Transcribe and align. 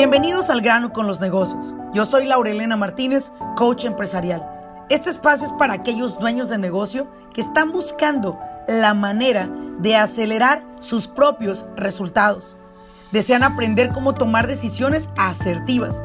Bienvenidos 0.00 0.48
al 0.48 0.62
grano 0.62 0.94
con 0.94 1.06
los 1.06 1.20
negocios. 1.20 1.74
Yo 1.92 2.06
soy 2.06 2.24
Laurelena 2.24 2.74
Martínez, 2.74 3.34
coach 3.54 3.84
empresarial. 3.84 4.42
Este 4.88 5.10
espacio 5.10 5.44
es 5.44 5.52
para 5.52 5.74
aquellos 5.74 6.18
dueños 6.18 6.48
de 6.48 6.56
negocio 6.56 7.06
que 7.34 7.42
están 7.42 7.70
buscando 7.70 8.40
la 8.66 8.94
manera 8.94 9.50
de 9.78 9.96
acelerar 9.96 10.64
sus 10.78 11.06
propios 11.06 11.66
resultados. 11.76 12.56
Desean 13.12 13.42
aprender 13.42 13.92
cómo 13.92 14.14
tomar 14.14 14.46
decisiones 14.46 15.10
asertivas 15.18 16.02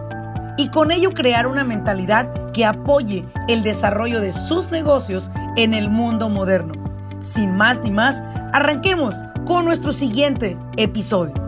y 0.58 0.70
con 0.72 0.92
ello 0.92 1.14
crear 1.14 1.48
una 1.48 1.64
mentalidad 1.64 2.52
que 2.52 2.66
apoye 2.66 3.26
el 3.48 3.64
desarrollo 3.64 4.20
de 4.20 4.34
sus 4.34 4.72
negocios 4.72 5.32
en 5.56 5.74
el 5.74 5.90
mundo 5.90 6.28
moderno. 6.28 6.74
Sin 7.22 7.56
más 7.56 7.80
ni 7.80 7.92
más, 7.92 8.22
arranquemos 8.52 9.24
con 9.46 9.64
nuestro 9.64 9.94
siguiente 9.94 10.58
episodio. 10.76 11.45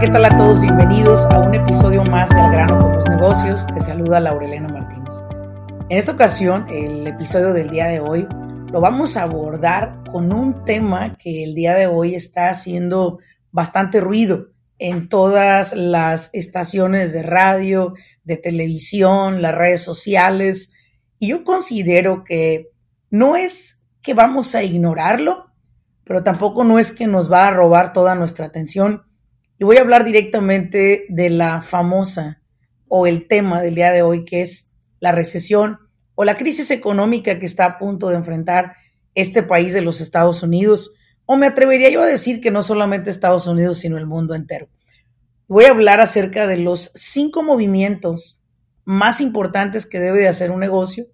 ¿Qué 0.00 0.08
tal 0.08 0.24
a 0.24 0.34
todos? 0.34 0.62
Bienvenidos 0.62 1.26
a 1.26 1.40
un 1.40 1.54
episodio 1.54 2.02
más 2.02 2.30
de 2.30 2.40
Al 2.40 2.52
grano 2.52 2.78
con 2.78 2.92
los 2.94 3.06
negocios. 3.06 3.66
Te 3.66 3.80
saluda 3.80 4.18
Laurelena 4.18 4.68
Martínez. 4.68 5.22
En 5.90 5.98
esta 5.98 6.12
ocasión, 6.12 6.66
el 6.70 7.06
episodio 7.06 7.52
del 7.52 7.68
día 7.68 7.86
de 7.86 8.00
hoy 8.00 8.26
lo 8.72 8.80
vamos 8.80 9.18
a 9.18 9.24
abordar 9.24 10.02
con 10.10 10.32
un 10.32 10.64
tema 10.64 11.18
que 11.18 11.44
el 11.44 11.54
día 11.54 11.74
de 11.74 11.86
hoy 11.86 12.14
está 12.14 12.48
haciendo 12.48 13.18
bastante 13.52 14.00
ruido 14.00 14.52
en 14.78 15.10
todas 15.10 15.74
las 15.74 16.30
estaciones 16.32 17.12
de 17.12 17.22
radio, 17.22 17.92
de 18.24 18.38
televisión, 18.38 19.42
las 19.42 19.54
redes 19.54 19.82
sociales. 19.82 20.72
Y 21.18 21.28
yo 21.28 21.44
considero 21.44 22.24
que 22.24 22.70
no 23.10 23.36
es 23.36 23.82
que 24.00 24.14
vamos 24.14 24.54
a 24.54 24.62
ignorarlo, 24.62 25.50
pero 26.04 26.22
tampoco 26.22 26.64
no 26.64 26.78
es 26.78 26.90
que 26.90 27.06
nos 27.06 27.30
va 27.30 27.48
a 27.48 27.50
robar 27.50 27.92
toda 27.92 28.14
nuestra 28.14 28.46
atención. 28.46 29.09
Y 29.60 29.64
voy 29.66 29.76
a 29.76 29.82
hablar 29.82 30.04
directamente 30.04 31.04
de 31.10 31.28
la 31.28 31.60
famosa 31.60 32.40
o 32.88 33.06
el 33.06 33.28
tema 33.28 33.60
del 33.60 33.74
día 33.74 33.92
de 33.92 34.00
hoy, 34.00 34.24
que 34.24 34.40
es 34.40 34.72
la 35.00 35.12
recesión 35.12 35.76
o 36.14 36.24
la 36.24 36.34
crisis 36.34 36.70
económica 36.70 37.38
que 37.38 37.44
está 37.44 37.66
a 37.66 37.78
punto 37.78 38.08
de 38.08 38.16
enfrentar 38.16 38.72
este 39.14 39.42
país 39.42 39.74
de 39.74 39.82
los 39.82 40.00
Estados 40.00 40.42
Unidos 40.42 40.94
o 41.26 41.36
me 41.36 41.46
atrevería 41.46 41.90
yo 41.90 42.00
a 42.00 42.06
decir 42.06 42.40
que 42.40 42.50
no 42.50 42.62
solamente 42.62 43.10
Estados 43.10 43.46
Unidos, 43.46 43.76
sino 43.76 43.98
el 43.98 44.06
mundo 44.06 44.34
entero. 44.34 44.70
Voy 45.46 45.66
a 45.66 45.72
hablar 45.72 46.00
acerca 46.00 46.46
de 46.46 46.56
los 46.56 46.90
cinco 46.94 47.42
movimientos 47.42 48.40
más 48.86 49.20
importantes 49.20 49.84
que 49.84 50.00
debe 50.00 50.20
de 50.20 50.28
hacer 50.28 50.52
un 50.52 50.60
negocio 50.60 51.04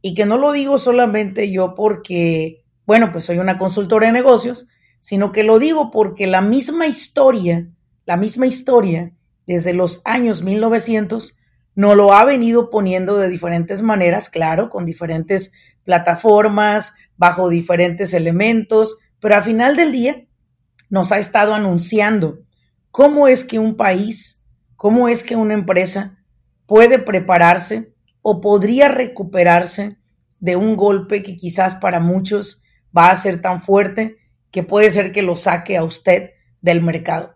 y 0.00 0.14
que 0.14 0.26
no 0.26 0.38
lo 0.38 0.52
digo 0.52 0.78
solamente 0.78 1.50
yo 1.50 1.74
porque, 1.74 2.64
bueno, 2.86 3.10
pues 3.10 3.24
soy 3.24 3.38
una 3.38 3.58
consultora 3.58 4.06
de 4.06 4.12
negocios, 4.12 4.68
sino 5.00 5.32
que 5.32 5.42
lo 5.42 5.58
digo 5.58 5.90
porque 5.90 6.28
la 6.28 6.40
misma 6.40 6.86
historia, 6.86 7.68
la 8.06 8.16
misma 8.16 8.46
historia 8.46 9.12
desde 9.46 9.74
los 9.74 10.00
años 10.04 10.42
1900 10.42 11.36
no 11.74 11.94
lo 11.94 12.14
ha 12.14 12.24
venido 12.24 12.70
poniendo 12.70 13.18
de 13.18 13.28
diferentes 13.28 13.82
maneras, 13.82 14.30
claro, 14.30 14.70
con 14.70 14.84
diferentes 14.84 15.52
plataformas, 15.84 16.94
bajo 17.16 17.48
diferentes 17.48 18.14
elementos, 18.14 18.96
pero 19.20 19.34
al 19.34 19.42
final 19.42 19.76
del 19.76 19.92
día 19.92 20.24
nos 20.88 21.12
ha 21.12 21.18
estado 21.18 21.52
anunciando 21.52 22.40
cómo 22.90 23.28
es 23.28 23.44
que 23.44 23.58
un 23.58 23.76
país, 23.76 24.42
cómo 24.76 25.08
es 25.08 25.22
que 25.22 25.36
una 25.36 25.54
empresa 25.54 26.24
puede 26.66 26.98
prepararse 26.98 27.92
o 28.22 28.40
podría 28.40 28.88
recuperarse 28.88 29.98
de 30.38 30.56
un 30.56 30.76
golpe 30.76 31.22
que 31.22 31.36
quizás 31.36 31.76
para 31.76 32.00
muchos 32.00 32.62
va 32.96 33.10
a 33.10 33.16
ser 33.16 33.40
tan 33.40 33.60
fuerte 33.60 34.16
que 34.50 34.62
puede 34.62 34.90
ser 34.90 35.12
que 35.12 35.22
lo 35.22 35.36
saque 35.36 35.76
a 35.76 35.84
usted 35.84 36.30
del 36.60 36.82
mercado. 36.82 37.35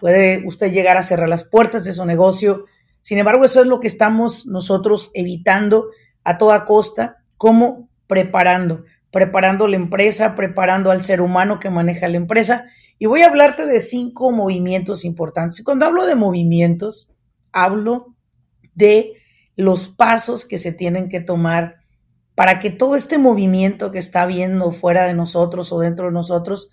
Puede 0.00 0.46
usted 0.46 0.72
llegar 0.72 0.96
a 0.96 1.02
cerrar 1.02 1.28
las 1.28 1.44
puertas 1.44 1.84
de 1.84 1.92
su 1.92 2.04
negocio. 2.04 2.64
Sin 3.00 3.18
embargo, 3.18 3.44
eso 3.44 3.60
es 3.60 3.66
lo 3.66 3.80
que 3.80 3.86
estamos 3.86 4.46
nosotros 4.46 5.10
evitando 5.14 5.90
a 6.24 6.38
toda 6.38 6.64
costa, 6.64 7.18
como 7.36 7.88
preparando 8.06 8.84
preparando 9.10 9.66
la 9.66 9.76
empresa, 9.76 10.34
preparando 10.34 10.90
al 10.90 11.02
ser 11.02 11.20
humano 11.20 11.58
que 11.58 11.70
maneja 11.70 12.08
la 12.08 12.16
empresa. 12.16 12.64
Y 12.98 13.06
voy 13.06 13.22
a 13.22 13.26
hablarte 13.26 13.66
de 13.66 13.80
cinco 13.80 14.30
movimientos 14.30 15.04
importantes. 15.04 15.62
Cuando 15.64 15.86
hablo 15.86 16.06
de 16.06 16.14
movimientos, 16.14 17.12
hablo 17.52 18.14
de 18.74 19.14
los 19.56 19.88
pasos 19.88 20.46
que 20.46 20.58
se 20.58 20.72
tienen 20.72 21.08
que 21.08 21.20
tomar 21.20 21.80
para 22.34 22.58
que 22.60 22.70
todo 22.70 22.94
este 22.94 23.18
movimiento 23.18 23.90
que 23.90 23.98
está 23.98 24.26
viendo 24.26 24.70
fuera 24.70 25.06
de 25.06 25.14
nosotros 25.14 25.72
o 25.72 25.80
dentro 25.80 26.06
de 26.06 26.12
nosotros 26.12 26.70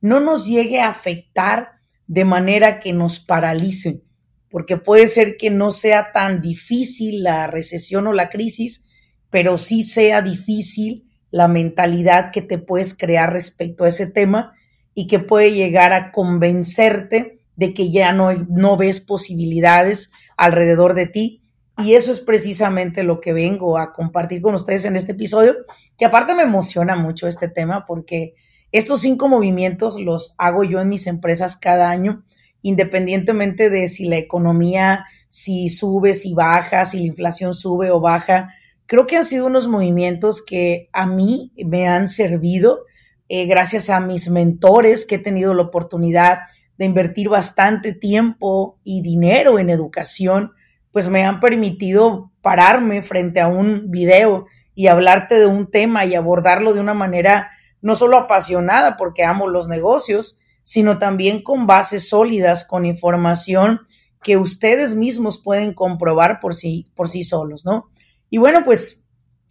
no 0.00 0.20
nos 0.20 0.46
llegue 0.46 0.80
a 0.80 0.88
afectar 0.88 1.75
de 2.06 2.24
manera 2.24 2.80
que 2.80 2.92
nos 2.92 3.20
paralice, 3.20 4.02
porque 4.50 4.76
puede 4.76 5.08
ser 5.08 5.36
que 5.36 5.50
no 5.50 5.70
sea 5.70 6.12
tan 6.12 6.40
difícil 6.40 7.22
la 7.22 7.46
recesión 7.46 8.06
o 8.06 8.12
la 8.12 8.28
crisis, 8.28 8.86
pero 9.30 9.58
sí 9.58 9.82
sea 9.82 10.22
difícil 10.22 11.06
la 11.30 11.48
mentalidad 11.48 12.30
que 12.30 12.42
te 12.42 12.58
puedes 12.58 12.94
crear 12.94 13.32
respecto 13.32 13.84
a 13.84 13.88
ese 13.88 14.06
tema 14.06 14.54
y 14.94 15.06
que 15.06 15.18
puede 15.18 15.52
llegar 15.52 15.92
a 15.92 16.10
convencerte 16.12 17.40
de 17.56 17.74
que 17.74 17.90
ya 17.90 18.12
no, 18.12 18.32
no 18.48 18.76
ves 18.76 19.00
posibilidades 19.00 20.10
alrededor 20.36 20.94
de 20.94 21.06
ti. 21.06 21.42
Y 21.78 21.94
eso 21.94 22.10
es 22.10 22.20
precisamente 22.20 23.02
lo 23.02 23.20
que 23.20 23.34
vengo 23.34 23.76
a 23.76 23.92
compartir 23.92 24.40
con 24.40 24.54
ustedes 24.54 24.86
en 24.86 24.96
este 24.96 25.12
episodio, 25.12 25.54
que 25.98 26.06
aparte 26.06 26.34
me 26.34 26.44
emociona 26.44 26.96
mucho 26.96 27.26
este 27.26 27.48
tema 27.48 27.84
porque 27.86 28.34
estos 28.72 29.00
cinco 29.00 29.28
movimientos 29.28 30.00
los 30.00 30.34
hago 30.38 30.64
yo 30.64 30.80
en 30.80 30.88
mis 30.88 31.06
empresas 31.06 31.56
cada 31.56 31.90
año, 31.90 32.24
independientemente 32.62 33.70
de 33.70 33.88
si 33.88 34.06
la 34.06 34.16
economía, 34.16 35.04
si 35.28 35.68
sube, 35.68 36.14
si 36.14 36.34
baja, 36.34 36.84
si 36.84 36.98
la 36.98 37.06
inflación 37.06 37.54
sube 37.54 37.90
o 37.90 38.00
baja, 38.00 38.54
creo 38.86 39.06
que 39.06 39.16
han 39.16 39.24
sido 39.24 39.46
unos 39.46 39.68
movimientos 39.68 40.42
que 40.44 40.88
a 40.92 41.06
mí 41.06 41.52
me 41.64 41.88
han 41.88 42.08
servido 42.08 42.84
eh, 43.28 43.46
gracias 43.46 43.90
a 43.90 44.00
mis 44.00 44.28
mentores 44.30 45.04
que 45.04 45.16
he 45.16 45.18
tenido 45.18 45.52
la 45.52 45.62
oportunidad 45.62 46.40
de 46.78 46.84
invertir 46.84 47.28
bastante 47.28 47.92
tiempo 47.92 48.78
y 48.84 49.02
dinero 49.02 49.58
en 49.58 49.70
educación, 49.70 50.52
pues 50.92 51.08
me 51.08 51.24
han 51.24 51.40
permitido 51.40 52.30
pararme 52.40 53.02
frente 53.02 53.40
a 53.40 53.48
un 53.48 53.90
video 53.90 54.46
y 54.74 54.86
hablarte 54.86 55.38
de 55.38 55.46
un 55.46 55.70
tema 55.70 56.04
y 56.04 56.14
abordarlo 56.14 56.72
de 56.72 56.80
una 56.80 56.94
manera 56.94 57.50
no 57.86 57.94
solo 57.94 58.18
apasionada 58.18 58.96
porque 58.96 59.22
amo 59.22 59.46
los 59.46 59.68
negocios, 59.68 60.40
sino 60.64 60.98
también 60.98 61.44
con 61.44 61.68
bases 61.68 62.08
sólidas, 62.08 62.64
con 62.64 62.84
información 62.84 63.82
que 64.24 64.36
ustedes 64.36 64.96
mismos 64.96 65.38
pueden 65.38 65.72
comprobar 65.72 66.40
por 66.40 66.56
sí, 66.56 66.90
por 66.96 67.08
sí 67.08 67.22
solos, 67.22 67.64
¿no? 67.64 67.88
Y 68.28 68.38
bueno, 68.38 68.64
pues 68.64 69.04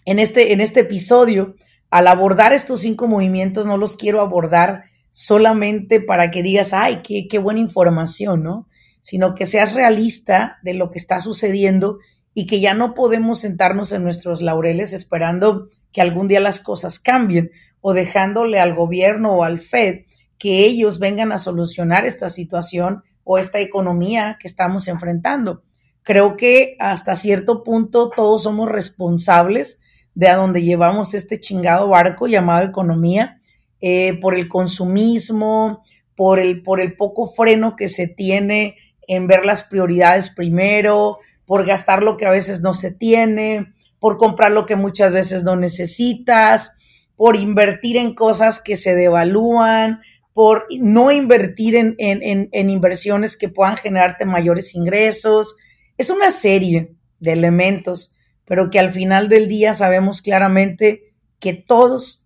en 0.03 0.19
este, 0.19 0.51
en 0.51 0.59
este 0.59 0.81
episodio, 0.81 1.55
al 1.89 2.07
abordar 2.07 2.51
estos 2.51 2.81
cinco 2.81 3.07
movimientos, 3.07 3.65
no 3.65 3.77
los 3.77 3.95
quiero 3.95 4.19
abordar 4.19 4.83
solamente 5.11 6.01
para 6.01 6.29
que 6.29 6.43
digas, 6.43 6.73
ay, 6.73 7.03
qué, 7.03 7.29
qué 7.29 7.39
buena 7.39 7.61
información, 7.61 8.43
¿no? 8.43 8.67
Sino 8.99 9.33
que 9.33 9.45
seas 9.45 9.73
realista 9.73 10.57
de 10.61 10.73
lo 10.73 10.91
que 10.91 10.99
está 10.99 11.21
sucediendo 11.21 11.99
y 12.33 12.47
que 12.47 12.59
ya 12.59 12.73
no 12.73 12.95
podemos 12.95 13.39
sentarnos 13.39 13.93
en 13.93 14.03
nuestros 14.03 14.41
laureles 14.41 14.91
esperando 14.91 15.69
que 15.93 16.01
algún 16.01 16.27
día 16.27 16.41
las 16.41 16.59
cosas 16.59 16.99
cambien 16.99 17.51
o 17.87 17.93
dejándole 17.93 18.59
al 18.59 18.73
gobierno 18.73 19.33
o 19.33 19.43
al 19.43 19.59
Fed 19.59 20.05
que 20.39 20.65
ellos 20.65 20.97
vengan 20.97 21.31
a 21.31 21.37
solucionar 21.37 22.03
esta 22.03 22.29
situación 22.29 23.03
o 23.23 23.37
esta 23.37 23.59
economía 23.59 24.37
que 24.39 24.47
estamos 24.47 24.87
enfrentando. 24.87 25.61
Creo 26.01 26.35
que 26.35 26.77
hasta 26.79 27.15
cierto 27.15 27.61
punto 27.61 28.09
todos 28.09 28.41
somos 28.41 28.69
responsables 28.69 29.79
de 30.15 30.27
a 30.29 30.35
dónde 30.35 30.63
llevamos 30.63 31.13
este 31.13 31.39
chingado 31.39 31.87
barco 31.87 32.25
llamado 32.25 32.65
economía, 32.65 33.39
eh, 33.79 34.19
por 34.19 34.33
el 34.33 34.47
consumismo, 34.47 35.83
por 36.15 36.39
el, 36.39 36.63
por 36.63 36.81
el 36.81 36.97
poco 36.97 37.27
freno 37.27 37.75
que 37.75 37.87
se 37.87 38.07
tiene 38.07 38.77
en 39.07 39.27
ver 39.27 39.45
las 39.45 39.61
prioridades 39.61 40.31
primero, 40.31 41.19
por 41.45 41.67
gastar 41.67 42.01
lo 42.01 42.17
que 42.17 42.25
a 42.25 42.31
veces 42.31 42.61
no 42.61 42.73
se 42.73 42.89
tiene, 42.89 43.75
por 43.99 44.17
comprar 44.17 44.53
lo 44.53 44.65
que 44.65 44.75
muchas 44.75 45.13
veces 45.13 45.43
no 45.43 45.55
necesitas, 45.55 46.71
por 47.15 47.35
invertir 47.35 47.97
en 47.97 48.13
cosas 48.13 48.61
que 48.61 48.75
se 48.75 48.95
devalúan, 48.95 50.01
por 50.33 50.65
no 50.79 51.11
invertir 51.11 51.75
en, 51.75 51.95
en, 51.97 52.49
en 52.51 52.69
inversiones 52.69 53.37
que 53.37 53.49
puedan 53.49 53.77
generarte 53.77 54.25
mayores 54.25 54.75
ingresos, 54.75 55.55
es 55.97 56.09
una 56.09 56.31
serie 56.31 56.95
de 57.19 57.33
elementos, 57.33 58.15
pero 58.45 58.69
que 58.69 58.79
al 58.79 58.91
final 58.91 59.29
del 59.29 59.47
día 59.47 59.73
sabemos 59.73 60.21
claramente 60.21 61.13
que 61.39 61.53
todos 61.53 62.25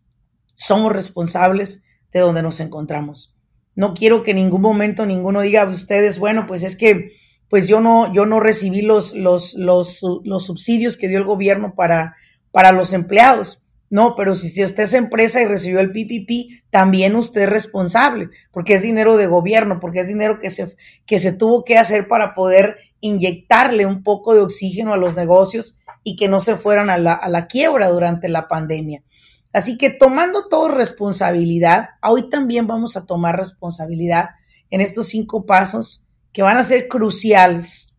somos 0.55 0.91
responsables 0.91 1.83
de 2.11 2.19
donde 2.19 2.41
nos 2.41 2.59
encontramos. 2.59 3.35
No 3.75 3.93
quiero 3.93 4.23
que 4.23 4.31
en 4.31 4.37
ningún 4.37 4.61
momento 4.61 5.05
ninguno 5.05 5.41
diga 5.41 5.61
a 5.61 5.69
ustedes, 5.69 6.19
bueno, 6.19 6.45
pues 6.47 6.63
es 6.63 6.75
que 6.75 7.13
pues 7.49 7.67
yo 7.67 7.79
no, 7.79 8.13
yo 8.13 8.25
no 8.25 8.39
recibí 8.39 8.81
los, 8.81 9.15
los, 9.15 9.55
los, 9.55 10.01
los 10.23 10.45
subsidios 10.45 10.97
que 10.97 11.07
dio 11.07 11.17
el 11.17 11.23
gobierno 11.23 11.73
para, 11.75 12.15
para 12.51 12.71
los 12.71 12.93
empleados. 12.93 13.63
No, 13.89 14.13
pero 14.15 14.35
si, 14.35 14.49
si 14.49 14.63
usted 14.63 14.83
es 14.83 14.93
empresa 14.93 15.41
y 15.41 15.45
recibió 15.45 15.79
el 15.79 15.91
PPP, 15.91 16.63
también 16.69 17.15
usted 17.15 17.41
es 17.43 17.49
responsable, 17.49 18.29
porque 18.51 18.75
es 18.75 18.83
dinero 18.83 19.17
de 19.17 19.25
gobierno, 19.25 19.79
porque 19.79 20.01
es 20.01 20.07
dinero 20.07 20.39
que 20.39 20.51
se, 20.51 20.75
que 21.05 21.17
se 21.17 21.31
tuvo 21.31 21.63
que 21.63 21.77
hacer 21.77 22.07
para 22.07 22.35
poder 22.35 22.77
inyectarle 23.01 23.85
un 23.85 24.03
poco 24.03 24.33
de 24.33 24.41
oxígeno 24.41 24.93
a 24.93 24.97
los 24.97 25.15
negocios 25.15 25.77
y 26.03 26.15
que 26.15 26.27
no 26.27 26.39
se 26.39 26.55
fueran 26.55 26.89
a 26.89 26.97
la, 26.97 27.13
a 27.13 27.29
la 27.29 27.47
quiebra 27.47 27.89
durante 27.89 28.29
la 28.29 28.47
pandemia. 28.47 29.03
Así 29.51 29.77
que 29.77 29.89
tomando 29.89 30.47
todo 30.47 30.67
responsabilidad, 30.67 31.89
hoy 32.03 32.29
también 32.29 32.67
vamos 32.67 32.95
a 32.95 33.05
tomar 33.07 33.37
responsabilidad 33.37 34.29
en 34.69 34.81
estos 34.81 35.07
cinco 35.07 35.47
pasos 35.47 36.07
que 36.31 36.43
van 36.43 36.57
a 36.57 36.63
ser 36.63 36.87
cruciales 36.87 37.95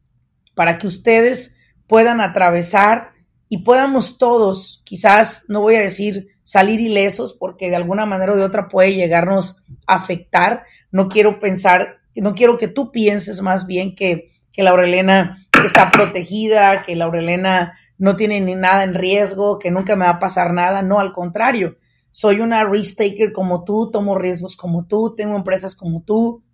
para 0.55 0.79
que 0.79 0.87
ustedes 0.87 1.57
puedan 1.89 2.21
atravesar 2.21 3.11
y 3.53 3.59
podamos 3.59 4.17
todos, 4.17 4.81
quizás 4.85 5.45
no 5.49 5.61
voy 5.61 5.75
a 5.75 5.81
decir 5.81 6.29
salir 6.45 6.81
ilesos, 6.81 7.33
porque 7.35 7.69
de 7.69 7.75
alguna 7.75 8.07
manera 8.07 8.33
o 8.33 8.37
de 8.37 8.45
otra 8.45 8.69
puede 8.69 8.95
llegarnos 8.95 9.57
a 9.89 9.97
afectar. 9.97 10.63
No 10.93 11.09
quiero 11.09 11.41
pensar, 11.41 11.99
no 12.15 12.33
quiero 12.37 12.57
que 12.57 12.69
tú 12.69 12.93
pienses 12.93 13.43
más 13.43 13.67
bien 13.67 13.97
que, 13.97 14.31
que 14.53 14.63
la 14.63 14.71
Aurelena 14.71 15.49
está 15.65 15.91
protegida, 15.91 16.83
que 16.83 16.95
la 16.95 17.07
Aurelena 17.07 17.77
no 17.99 18.15
tiene 18.15 18.41
ni 18.41 18.55
nada 18.55 18.85
en 18.85 18.95
riesgo, 18.95 19.59
que 19.59 19.73
nunca 19.73 19.97
me 19.97 20.05
va 20.05 20.13
a 20.13 20.19
pasar 20.21 20.53
nada. 20.53 20.83
No, 20.83 21.01
al 21.01 21.13
contrario, 21.13 21.77
soy 22.13 22.39
una 22.39 22.63
risk 22.63 22.99
taker 22.99 23.33
como 23.33 23.65
tú, 23.65 23.91
tomo 23.91 24.17
riesgos 24.17 24.57
como 24.57 24.87
tú, 24.87 25.17
tengo 25.17 25.35
empresas 25.35 25.75
como 25.75 26.05
tú, 26.05 26.45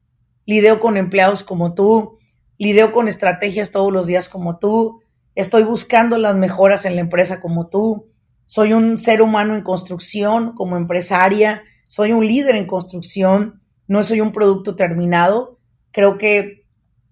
lidio 0.47 0.81
con 0.81 0.97
empleados 0.97 1.43
como 1.43 1.75
tú, 1.75 2.17
lidio 2.57 2.91
con 2.91 3.07
estrategias 3.07 3.71
todos 3.71 3.93
los 3.93 4.07
días 4.07 4.31
como 4.31 4.59
tú, 4.59 5.03
estoy 5.37 5.63
buscando 5.63 6.19
las 6.19 6.37
mejoras 6.37 6.85
en 6.87 6.97
la 6.97 7.03
empresa 7.03 7.41
como 7.41 7.69
tú, 7.69 8.11
soy 8.47 8.73
un 8.73 8.97
ser 8.97 9.23
humano 9.23 9.55
en 9.55 9.63
construcción 9.63 10.55
como 10.55 10.77
empresaria, 10.77 11.63
soy 11.87 12.13
un 12.13 12.27
líder 12.27 12.57
en 12.57 12.67
construcción, 12.67 13.61
no 13.87 14.03
soy 14.03 14.21
un 14.21 14.33
producto 14.33 14.77
terminado. 14.77 15.59
Creo 15.93 16.17
que 16.17 16.65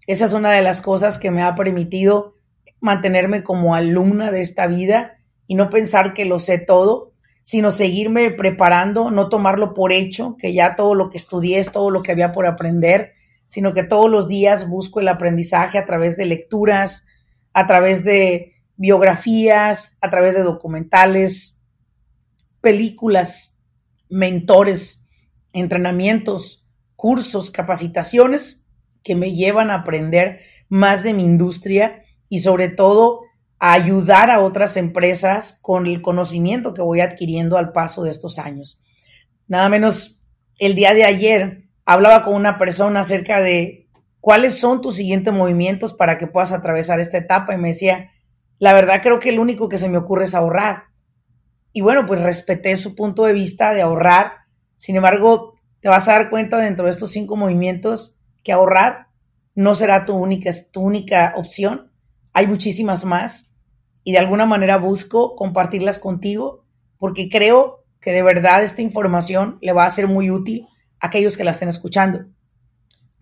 esa 0.07 0.25
es 0.25 0.33
una 0.33 0.53
de 0.53 0.63
las 0.63 0.81
cosas 0.81 1.19
que 1.19 1.31
me 1.31 1.43
ha 1.43 1.55
permitido 1.55 2.35
mantenerme 2.81 3.43
como 3.43 3.75
alumna 3.75 4.31
de 4.31 4.41
esta 4.41 4.67
vida 4.67 5.19
y 5.47 5.55
no 5.55 5.71
pensar 5.71 6.15
que 6.15 6.25
lo 6.25 6.39
sé 6.39 6.59
todo, 6.59 7.13
sino 7.43 7.71
seguirme 7.71 8.31
preparando, 8.31 9.11
no 9.11 9.29
tomarlo 9.29 9.75
por 9.75 9.93
hecho, 9.93 10.37
que 10.39 10.55
ya 10.55 10.77
todo 10.77 10.95
lo 10.95 11.11
que 11.11 11.19
estudié 11.19 11.59
es 11.59 11.73
todo 11.73 11.91
lo 11.91 12.03
que 12.03 12.13
había 12.13 12.33
por 12.33 12.47
aprender, 12.47 13.13
sino 13.47 13.73
que 13.73 13.83
todos 13.83 14.11
los 14.11 14.29
días 14.29 14.69
busco 14.69 15.01
el 15.01 15.09
aprendizaje 15.09 15.79
a 15.79 15.85
través 15.85 16.17
de 16.17 16.27
lecturas, 16.27 17.07
a 17.55 17.67
través 17.67 18.05
de 18.05 18.53
biografías, 18.77 19.97
a 20.01 20.11
través 20.11 20.35
de 20.35 20.43
documentales, 20.43 21.61
películas, 22.61 23.57
mentores, 24.09 25.05
entrenamientos, 25.53 26.69
cursos, 26.97 27.51
capacitaciones 27.51 28.67
que 29.03 29.15
me 29.15 29.33
llevan 29.33 29.71
a 29.71 29.77
aprender 29.77 30.41
más 30.69 31.03
de 31.03 31.15
mi 31.15 31.25
industria 31.25 32.03
y 32.29 32.41
sobre 32.41 32.69
todo 32.69 33.21
a 33.61 33.73
ayudar 33.73 34.31
a 34.31 34.41
otras 34.41 34.77
empresas 34.77 35.59
con 35.63 35.87
el 35.87 36.03
conocimiento 36.03 36.75
que 36.75 36.83
voy 36.83 37.01
adquiriendo 37.01 37.57
al 37.57 37.73
paso 37.73 38.03
de 38.03 38.11
estos 38.11 38.39
años. 38.39 38.83
Nada 39.47 39.69
menos 39.69 40.21
el 40.59 40.75
día 40.75 40.95
de 40.95 41.05
ayer 41.05 41.69
hablaba 41.85 42.23
con 42.23 42.35
una 42.35 42.59
persona 42.59 43.01
acerca 43.01 43.41
de 43.41 43.84
cuáles 44.25 44.59
son 44.59 44.81
tus 44.81 44.97
siguientes 44.97 45.35
movimientos 45.35 45.93
para 45.93 46.17
que 46.17 46.27
puedas 46.27 46.51
atravesar 46.51 46.99
esta 46.99 47.19
etapa 47.19 47.53
y 47.55 47.59
me 47.59 47.69
decía, 47.69 48.11
la 48.59 48.73
verdad 48.73 49.03
creo 49.03 49.19
que 49.19 49.29
el 49.29 49.39
único 49.39 49.69
que 49.69 49.77
se 49.77 49.91
me 49.91 49.99
ocurre 49.99 50.25
es 50.25 50.35
ahorrar. 50.35 50.85
Y 51.75 51.83
bueno, 51.83 52.07
pues 52.07 52.23
respeté 52.23 52.75
su 52.79 52.95
punto 52.95 53.25
de 53.27 53.35
vista 53.35 53.75
de 53.75 53.83
ahorrar. 53.83 54.33
Sin 54.77 54.97
embargo, 54.97 55.57
te 55.81 55.91
vas 55.91 56.09
a 56.09 56.13
dar 56.13 56.31
cuenta 56.31 56.57
dentro 56.57 56.87
de 56.87 56.93
estos 56.93 57.11
cinco 57.11 57.37
movimientos 57.37 58.19
que 58.43 58.53
ahorrar 58.53 59.09
no 59.55 59.75
será 59.75 60.07
tu 60.07 60.15
única, 60.15 60.51
tu 60.73 60.81
única 60.81 61.35
opción 61.37 61.93
hay 62.33 62.47
muchísimas 62.47 63.05
más 63.05 63.53
y 64.05 64.13
de 64.13 64.19
alguna 64.21 64.47
manera 64.47 64.79
busco 64.79 65.37
compartirlas 65.37 65.99
contigo 65.99 66.65
porque 66.97 67.29
creo 67.29 67.85
que 68.01 68.13
de 68.13 68.23
verdad 68.23 68.63
esta 68.63 68.81
información 68.81 69.59
le 69.61 69.75
va 69.75 69.85
a 69.85 69.91
ser 69.91 70.09
muy 70.09 70.31
útil 70.31 70.67
a 70.99 71.09
aquellos 71.09 71.37
que 71.37 71.45
la 71.45 71.51
estén 71.51 71.69
escuchando. 71.69 72.25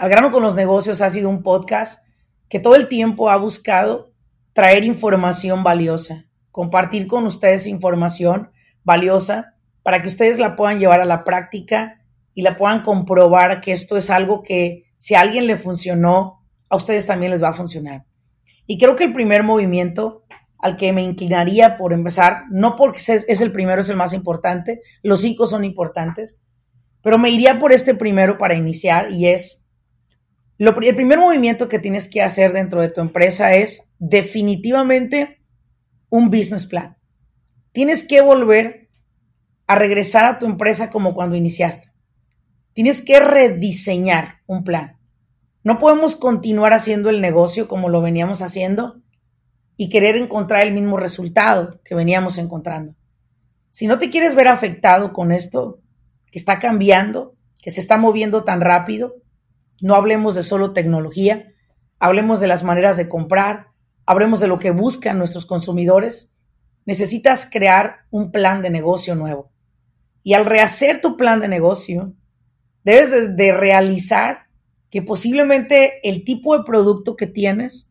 Al 0.02 0.10
grano 0.10 0.32
con 0.32 0.43
los 0.43 0.56
negocios 0.56 1.00
ha 1.00 1.10
sido 1.10 1.28
un 1.28 1.44
podcast 1.44 2.04
que 2.49 2.58
todo 2.58 2.75
el 2.75 2.88
tiempo 2.88 3.31
ha 3.31 3.37
buscado 3.37 4.10
traer 4.52 4.82
información 4.82 5.62
valiosa, 5.62 6.25
compartir 6.50 7.06
con 7.06 7.25
ustedes 7.25 7.69
información 7.69 8.50
valiosa 8.82 9.54
para 9.84 10.02
que 10.02 10.08
ustedes 10.08 10.40
la 10.40 10.56
puedan 10.56 10.81
llevar 10.81 11.00
a 11.00 11.04
la 11.04 11.22
práctica 11.22 12.00
y 12.34 12.43
la 12.43 12.56
puedan 12.56 12.82
comprobar 12.82 13.60
que 13.60 13.70
esto 13.70 13.96
es 13.96 14.10
algo 14.10 14.43
que 14.43 14.90
si 14.99 15.14
a 15.14 15.20
alguien 15.20 15.46
le 15.46 15.54
funcionó, 15.54 16.43
a 16.69 16.75
ustedes 16.75 17.06
también 17.06 17.31
les 17.31 17.40
va 17.40 17.50
a 17.50 17.55
funcionar. 17.55 18.05
Y 18.66 18.78
creo 18.78 18.96
que 18.96 19.05
el 19.05 19.12
primer 19.12 19.44
movimiento 19.44 20.25
al 20.58 20.75
que 20.75 20.93
me 20.93 21.02
inclinaría 21.02 21.76
por 21.76 21.93
empezar, 21.93 22.46
no 22.50 22.75
porque 22.75 22.98
es 22.98 23.40
el 23.40 23.52
primero, 23.52 23.82
es 23.82 23.88
el 23.88 23.96
más 23.96 24.14
importante, 24.14 24.81
los 25.05 25.20
cinco 25.20 25.46
son 25.46 25.62
importantes, 25.62 26.40
pero 27.02 27.19
me 27.19 27.31
iría 27.31 27.60
por 27.60 27.72
este 27.72 27.94
primero 27.94 28.37
para 28.37 28.56
iniciar 28.56 29.12
y 29.12 29.28
es, 29.28 29.62
el 30.69 30.94
primer 30.94 31.19
movimiento 31.19 31.69
que 31.69 31.79
tienes 31.79 32.09
que 32.09 32.23
hacer 32.23 32.53
dentro 32.53 32.81
de 32.81 32.88
tu 32.88 33.00
empresa 33.00 33.55
es 33.55 33.91
definitivamente 33.99 35.43
un 36.09 36.31
business 36.31 36.67
plan. 36.67 36.97
Tienes 37.73 38.05
que 38.05 38.20
volver 38.20 38.91
a 39.67 39.75
regresar 39.75 40.25
a 40.25 40.38
tu 40.38 40.47
empresa 40.47 40.91
como 40.91 41.14
cuando 41.14 41.37
iniciaste. 41.37 41.91
Tienes 42.75 43.00
que 43.00 43.19
rediseñar 43.19 44.41
un 44.47 44.64
plan. 44.64 44.99
No 45.64 45.79
podemos 45.79 46.17
continuar 46.17 46.73
haciendo 46.73 47.11
el 47.11 47.20
negocio 47.20 47.69
como 47.69 47.88
lo 47.88 48.00
veníamos 48.00 48.43
haciendo 48.43 49.00
y 49.76 49.88
querer 49.88 50.17
encontrar 50.17 50.67
el 50.67 50.75
mismo 50.75 50.97
resultado 50.97 51.81
que 51.85 51.94
veníamos 51.94 52.38
encontrando. 52.38 52.94
Si 53.70 53.87
no 53.87 53.99
te 53.99 54.11
quieres 54.11 54.35
ver 54.35 54.49
afectado 54.49 55.12
con 55.12 55.32
esto, 55.32 55.81
que 56.31 56.38
está 56.38 56.58
cambiando, 56.58 57.35
que 57.62 57.70
se 57.70 57.81
está 57.81 57.97
moviendo 57.97 58.44
tan 58.44 58.61
rápido, 58.61 59.17
no 59.82 59.96
hablemos 59.96 60.37
de 60.37 60.44
solo 60.44 60.73
tecnología, 60.73 61.52
hablemos 61.99 62.38
de 62.38 62.46
las 62.46 62.62
maneras 62.62 62.96
de 62.96 63.08
comprar, 63.08 63.67
hablemos 64.06 64.38
de 64.38 64.46
lo 64.46 64.56
que 64.56 64.70
buscan 64.70 65.19
nuestros 65.19 65.44
consumidores, 65.44 66.32
necesitas 66.87 67.49
crear 67.50 68.06
un 68.11 68.31
plan 68.31 68.62
de 68.62 68.70
negocio 68.70 69.17
nuevo. 69.17 69.50
Y 70.23 70.34
al 70.34 70.46
rehacer 70.46 71.00
tu 71.00 71.17
plan 71.17 71.40
de 71.40 71.49
negocio, 71.49 72.15
debes 72.84 73.10
de, 73.10 73.29
de 73.29 73.53
realizar 73.53 74.46
que 74.89 75.03
posiblemente 75.03 76.08
el 76.08 76.22
tipo 76.22 76.56
de 76.56 76.62
producto 76.65 77.17
que 77.17 77.27
tienes 77.27 77.91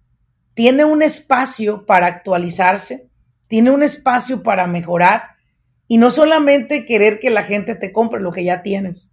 tiene 0.53 0.85
un 0.85 1.01
espacio 1.01 1.85
para 1.85 2.07
actualizarse, 2.07 3.09
tiene 3.47 3.69
un 3.69 3.83
espacio 3.83 4.43
para 4.43 4.65
mejorar 4.65 5.23
y 5.89 5.97
no 5.97 6.09
solamente 6.09 6.85
querer 6.85 7.19
que 7.19 7.31
la 7.31 7.43
gente 7.43 7.75
te 7.75 7.91
compre 7.91 8.21
lo 8.21 8.31
que 8.31 8.45
ya 8.45 8.61
tienes. 8.61 9.11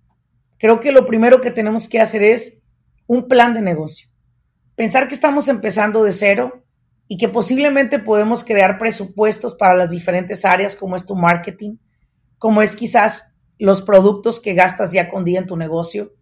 Creo 0.58 0.78
que 0.78 0.92
lo 0.92 1.06
primero 1.06 1.40
que 1.40 1.50
tenemos 1.50 1.88
que 1.88 2.00
hacer 2.00 2.22
es 2.22 2.58
un 3.08 3.26
plan 3.26 3.54
de 3.54 3.62
negocio. 3.62 4.08
Pensar 4.76 5.08
que 5.08 5.14
estamos 5.14 5.48
empezando 5.48 6.04
de 6.04 6.12
cero 6.12 6.62
y 7.08 7.16
que 7.16 7.28
posiblemente 7.28 7.98
podemos 7.98 8.44
crear 8.44 8.78
presupuestos 8.78 9.54
para 9.54 9.74
las 9.74 9.90
diferentes 9.90 10.44
áreas 10.44 10.76
como 10.76 10.94
es 10.94 11.06
tu 11.06 11.16
marketing, 11.16 11.78
como 12.36 12.62
es 12.62 12.76
quizás 12.76 13.34
los 13.58 13.82
productos 13.82 14.40
que 14.40 14.54
gastas 14.54 14.92
día 14.92 15.08
con 15.08 15.24
día 15.24 15.40
en 15.40 15.46
tu 15.46 15.56
negocio, 15.56 16.12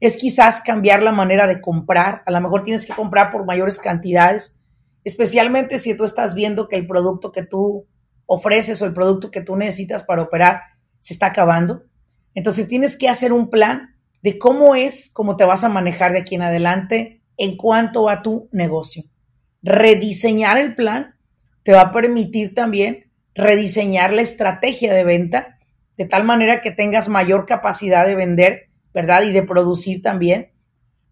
es 0.00 0.16
quizás 0.16 0.60
cambiar 0.60 1.02
la 1.02 1.12
manera 1.12 1.46
de 1.46 1.60
comprar. 1.60 2.22
A 2.26 2.32
lo 2.32 2.40
mejor 2.40 2.64
tienes 2.64 2.84
que 2.84 2.92
comprar 2.92 3.30
por 3.30 3.46
mayores 3.46 3.78
cantidades, 3.78 4.58
especialmente 5.04 5.78
si 5.78 5.96
tú 5.96 6.04
estás 6.04 6.34
viendo 6.34 6.66
que 6.66 6.76
el 6.76 6.86
producto 6.86 7.30
que 7.30 7.44
tú 7.44 7.86
ofreces 8.26 8.82
o 8.82 8.84
el 8.84 8.92
producto 8.92 9.30
que 9.30 9.40
tú 9.40 9.56
necesitas 9.56 10.02
para 10.02 10.22
operar 10.22 10.60
se 10.98 11.14
está 11.14 11.26
acabando. 11.26 11.84
Entonces 12.34 12.66
tienes 12.66 12.98
que 12.98 13.08
hacer 13.08 13.32
un 13.32 13.48
plan 13.48 13.95
de 14.22 14.38
cómo 14.38 14.74
es, 14.74 15.10
cómo 15.10 15.36
te 15.36 15.44
vas 15.44 15.64
a 15.64 15.68
manejar 15.68 16.12
de 16.12 16.20
aquí 16.20 16.34
en 16.34 16.42
adelante 16.42 17.20
en 17.36 17.56
cuanto 17.56 18.08
a 18.08 18.22
tu 18.22 18.48
negocio. 18.52 19.04
Rediseñar 19.62 20.58
el 20.58 20.74
plan 20.74 21.16
te 21.62 21.72
va 21.72 21.82
a 21.82 21.92
permitir 21.92 22.54
también 22.54 23.10
rediseñar 23.34 24.12
la 24.12 24.22
estrategia 24.22 24.94
de 24.94 25.04
venta 25.04 25.58
de 25.96 26.04
tal 26.04 26.24
manera 26.24 26.60
que 26.60 26.70
tengas 26.70 27.08
mayor 27.08 27.46
capacidad 27.46 28.06
de 28.06 28.14
vender 28.14 28.66
¿verdad? 28.96 29.24
Y 29.24 29.32
de 29.32 29.42
producir 29.42 30.00
también. 30.00 30.52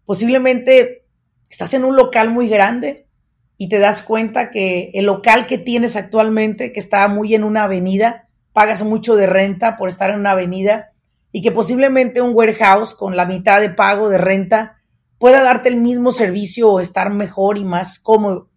Posiblemente 0.05 1.05
estás 1.51 1.75
en 1.75 1.83
un 1.83 1.95
local 1.95 2.31
muy 2.31 2.49
grande 2.49 3.05
y 3.59 3.69
te 3.69 3.77
das 3.77 4.01
cuenta 4.01 4.49
que 4.49 4.89
el 4.95 5.05
local 5.05 5.45
que 5.45 5.59
tienes 5.59 5.95
actualmente, 5.95 6.71
que 6.71 6.79
está 6.79 7.07
muy 7.07 7.35
en 7.35 7.43
una 7.43 7.65
avenida, 7.65 8.27
pagas 8.53 8.81
mucho 8.81 9.15
de 9.15 9.27
renta 9.27 9.77
por 9.77 9.87
estar 9.87 10.09
en 10.09 10.19
una 10.19 10.31
avenida 10.31 10.93
y 11.35 11.41
que 11.41 11.51
posiblemente 11.51 12.21
un 12.21 12.33
warehouse 12.33 12.93
con 12.93 13.17
la 13.17 13.25
mitad 13.25 13.59
de 13.59 13.69
pago 13.69 14.07
de 14.07 14.17
renta 14.17 14.77
pueda 15.17 15.43
darte 15.43 15.67
el 15.67 15.75
mismo 15.75 16.13
servicio 16.13 16.71
o 16.71 16.79
estar 16.79 17.11
mejor 17.11 17.57
y 17.57 17.65
más 17.65 17.99
cómodo. 17.99 18.49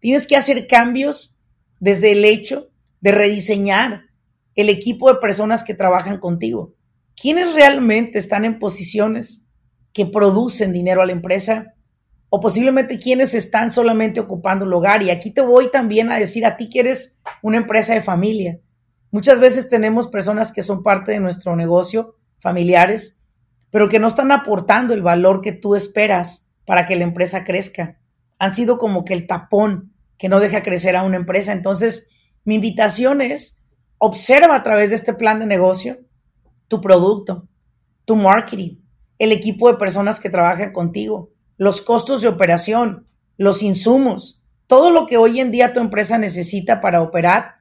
Tienes 0.00 0.26
que 0.26 0.34
hacer 0.34 0.66
cambios 0.66 1.38
desde 1.78 2.10
el 2.10 2.24
hecho 2.24 2.72
de 3.00 3.12
rediseñar 3.12 4.06
el 4.56 4.68
equipo 4.68 5.08
de 5.08 5.20
personas 5.20 5.62
que 5.62 5.74
trabajan 5.74 6.18
contigo. 6.18 6.74
¿Quiénes 7.14 7.54
realmente 7.54 8.18
están 8.18 8.44
en 8.44 8.58
posiciones 8.58 9.44
que 9.92 10.04
producen 10.04 10.72
dinero 10.72 11.02
a 11.02 11.06
la 11.06 11.12
empresa? 11.12 11.74
O 12.30 12.40
posiblemente 12.40 12.98
quienes 12.98 13.32
están 13.32 13.70
solamente 13.70 14.18
ocupando 14.18 14.64
el 14.64 14.72
hogar. 14.72 15.04
Y 15.04 15.10
aquí 15.10 15.30
te 15.30 15.40
voy 15.40 15.70
también 15.70 16.10
a 16.10 16.18
decir 16.18 16.44
a 16.46 16.56
ti 16.56 16.68
que 16.68 16.80
eres 16.80 17.16
una 17.42 17.58
empresa 17.58 17.94
de 17.94 18.02
familia. 18.02 18.58
Muchas 19.10 19.40
veces 19.40 19.68
tenemos 19.68 20.08
personas 20.08 20.52
que 20.52 20.62
son 20.62 20.82
parte 20.82 21.12
de 21.12 21.20
nuestro 21.20 21.56
negocio, 21.56 22.16
familiares, 22.40 23.16
pero 23.70 23.88
que 23.88 23.98
no 23.98 24.08
están 24.08 24.32
aportando 24.32 24.94
el 24.94 25.02
valor 25.02 25.40
que 25.40 25.52
tú 25.52 25.74
esperas 25.74 26.46
para 26.66 26.86
que 26.86 26.96
la 26.96 27.04
empresa 27.04 27.44
crezca. 27.44 27.98
Han 28.38 28.54
sido 28.54 28.78
como 28.78 29.04
que 29.04 29.14
el 29.14 29.26
tapón 29.26 29.92
que 30.18 30.28
no 30.28 30.40
deja 30.40 30.62
crecer 30.62 30.96
a 30.96 31.04
una 31.04 31.16
empresa. 31.16 31.52
Entonces, 31.52 32.08
mi 32.44 32.56
invitación 32.56 33.20
es, 33.20 33.58
observa 33.98 34.56
a 34.56 34.62
través 34.62 34.90
de 34.90 34.96
este 34.96 35.14
plan 35.14 35.38
de 35.38 35.46
negocio 35.46 35.98
tu 36.68 36.80
producto, 36.80 37.48
tu 38.04 38.16
marketing, 38.16 38.76
el 39.18 39.32
equipo 39.32 39.70
de 39.70 39.78
personas 39.78 40.20
que 40.20 40.30
trabajan 40.30 40.72
contigo, 40.72 41.30
los 41.56 41.80
costos 41.80 42.22
de 42.22 42.28
operación, 42.28 43.06
los 43.36 43.62
insumos, 43.62 44.42
todo 44.66 44.90
lo 44.90 45.06
que 45.06 45.16
hoy 45.16 45.40
en 45.40 45.50
día 45.50 45.72
tu 45.72 45.80
empresa 45.80 46.18
necesita 46.18 46.80
para 46.80 47.00
operar. 47.00 47.56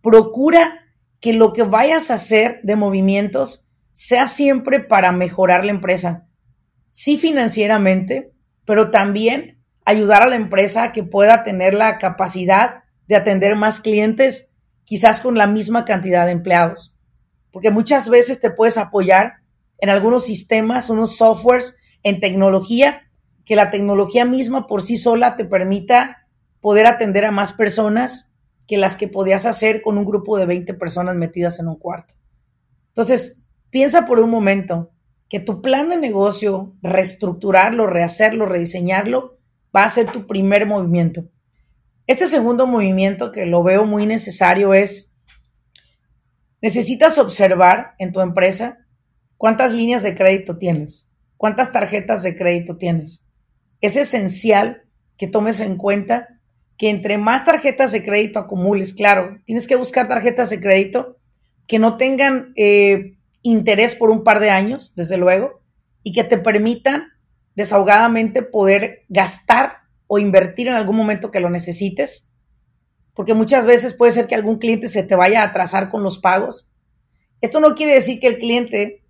Procura 0.00 0.81
que 1.22 1.32
lo 1.32 1.52
que 1.52 1.62
vayas 1.62 2.10
a 2.10 2.14
hacer 2.14 2.60
de 2.64 2.74
movimientos 2.74 3.68
sea 3.92 4.26
siempre 4.26 4.80
para 4.80 5.12
mejorar 5.12 5.64
la 5.64 5.70
empresa. 5.70 6.26
Sí 6.90 7.16
financieramente, 7.16 8.32
pero 8.64 8.90
también 8.90 9.62
ayudar 9.84 10.22
a 10.22 10.26
la 10.26 10.34
empresa 10.34 10.82
a 10.82 10.92
que 10.92 11.04
pueda 11.04 11.44
tener 11.44 11.74
la 11.74 11.96
capacidad 11.98 12.82
de 13.06 13.14
atender 13.14 13.54
más 13.54 13.80
clientes, 13.80 14.50
quizás 14.82 15.20
con 15.20 15.38
la 15.38 15.46
misma 15.46 15.84
cantidad 15.84 16.26
de 16.26 16.32
empleados. 16.32 16.92
Porque 17.52 17.70
muchas 17.70 18.08
veces 18.08 18.40
te 18.40 18.50
puedes 18.50 18.76
apoyar 18.76 19.34
en 19.78 19.90
algunos 19.90 20.24
sistemas, 20.24 20.90
unos 20.90 21.16
softwares, 21.16 21.76
en 22.02 22.18
tecnología, 22.18 23.02
que 23.44 23.54
la 23.54 23.70
tecnología 23.70 24.24
misma 24.24 24.66
por 24.66 24.82
sí 24.82 24.96
sola 24.96 25.36
te 25.36 25.44
permita 25.44 26.26
poder 26.60 26.86
atender 26.86 27.24
a 27.24 27.30
más 27.30 27.52
personas 27.52 28.31
que 28.66 28.78
las 28.78 28.96
que 28.96 29.08
podías 29.08 29.46
hacer 29.46 29.82
con 29.82 29.98
un 29.98 30.04
grupo 30.04 30.38
de 30.38 30.46
20 30.46 30.74
personas 30.74 31.16
metidas 31.16 31.58
en 31.58 31.68
un 31.68 31.76
cuarto. 31.76 32.14
Entonces, 32.88 33.42
piensa 33.70 34.04
por 34.04 34.20
un 34.20 34.30
momento 34.30 34.90
que 35.28 35.40
tu 35.40 35.62
plan 35.62 35.88
de 35.88 35.96
negocio, 35.96 36.74
reestructurarlo, 36.82 37.86
rehacerlo, 37.86 38.46
rediseñarlo, 38.46 39.38
va 39.74 39.84
a 39.84 39.88
ser 39.88 40.12
tu 40.12 40.26
primer 40.26 40.66
movimiento. 40.66 41.24
Este 42.06 42.26
segundo 42.26 42.66
movimiento 42.66 43.30
que 43.32 43.46
lo 43.46 43.62
veo 43.62 43.86
muy 43.86 44.04
necesario 44.04 44.74
es, 44.74 45.14
necesitas 46.60 47.16
observar 47.16 47.94
en 47.98 48.12
tu 48.12 48.20
empresa 48.20 48.86
cuántas 49.38 49.72
líneas 49.72 50.02
de 50.02 50.14
crédito 50.14 50.58
tienes, 50.58 51.08
cuántas 51.36 51.72
tarjetas 51.72 52.22
de 52.22 52.36
crédito 52.36 52.76
tienes. 52.76 53.24
Es 53.80 53.96
esencial 53.96 54.82
que 55.16 55.28
tomes 55.28 55.60
en 55.60 55.76
cuenta 55.76 56.40
que 56.82 56.90
entre 56.90 57.16
más 57.16 57.44
tarjetas 57.44 57.92
de 57.92 58.02
crédito 58.02 58.40
acumules, 58.40 58.92
claro, 58.92 59.38
tienes 59.44 59.68
que 59.68 59.76
buscar 59.76 60.08
tarjetas 60.08 60.50
de 60.50 60.58
crédito 60.58 61.16
que 61.68 61.78
no 61.78 61.96
tengan 61.96 62.52
eh, 62.56 63.18
interés 63.42 63.94
por 63.94 64.10
un 64.10 64.24
par 64.24 64.40
de 64.40 64.50
años, 64.50 64.92
desde 64.96 65.16
luego, 65.16 65.62
y 66.02 66.10
que 66.10 66.24
te 66.24 66.38
permitan 66.38 67.04
desahogadamente 67.54 68.42
poder 68.42 69.04
gastar 69.08 69.82
o 70.08 70.18
invertir 70.18 70.66
en 70.66 70.74
algún 70.74 70.96
momento 70.96 71.30
que 71.30 71.38
lo 71.38 71.50
necesites, 71.50 72.28
porque 73.14 73.34
muchas 73.34 73.64
veces 73.64 73.94
puede 73.94 74.10
ser 74.10 74.26
que 74.26 74.34
algún 74.34 74.58
cliente 74.58 74.88
se 74.88 75.04
te 75.04 75.14
vaya 75.14 75.42
a 75.42 75.46
atrasar 75.50 75.88
con 75.88 76.02
los 76.02 76.18
pagos. 76.18 76.68
Esto 77.40 77.60
no 77.60 77.76
quiere 77.76 77.94
decir 77.94 78.18
que 78.18 78.26
el 78.26 78.38
cliente 78.38 79.04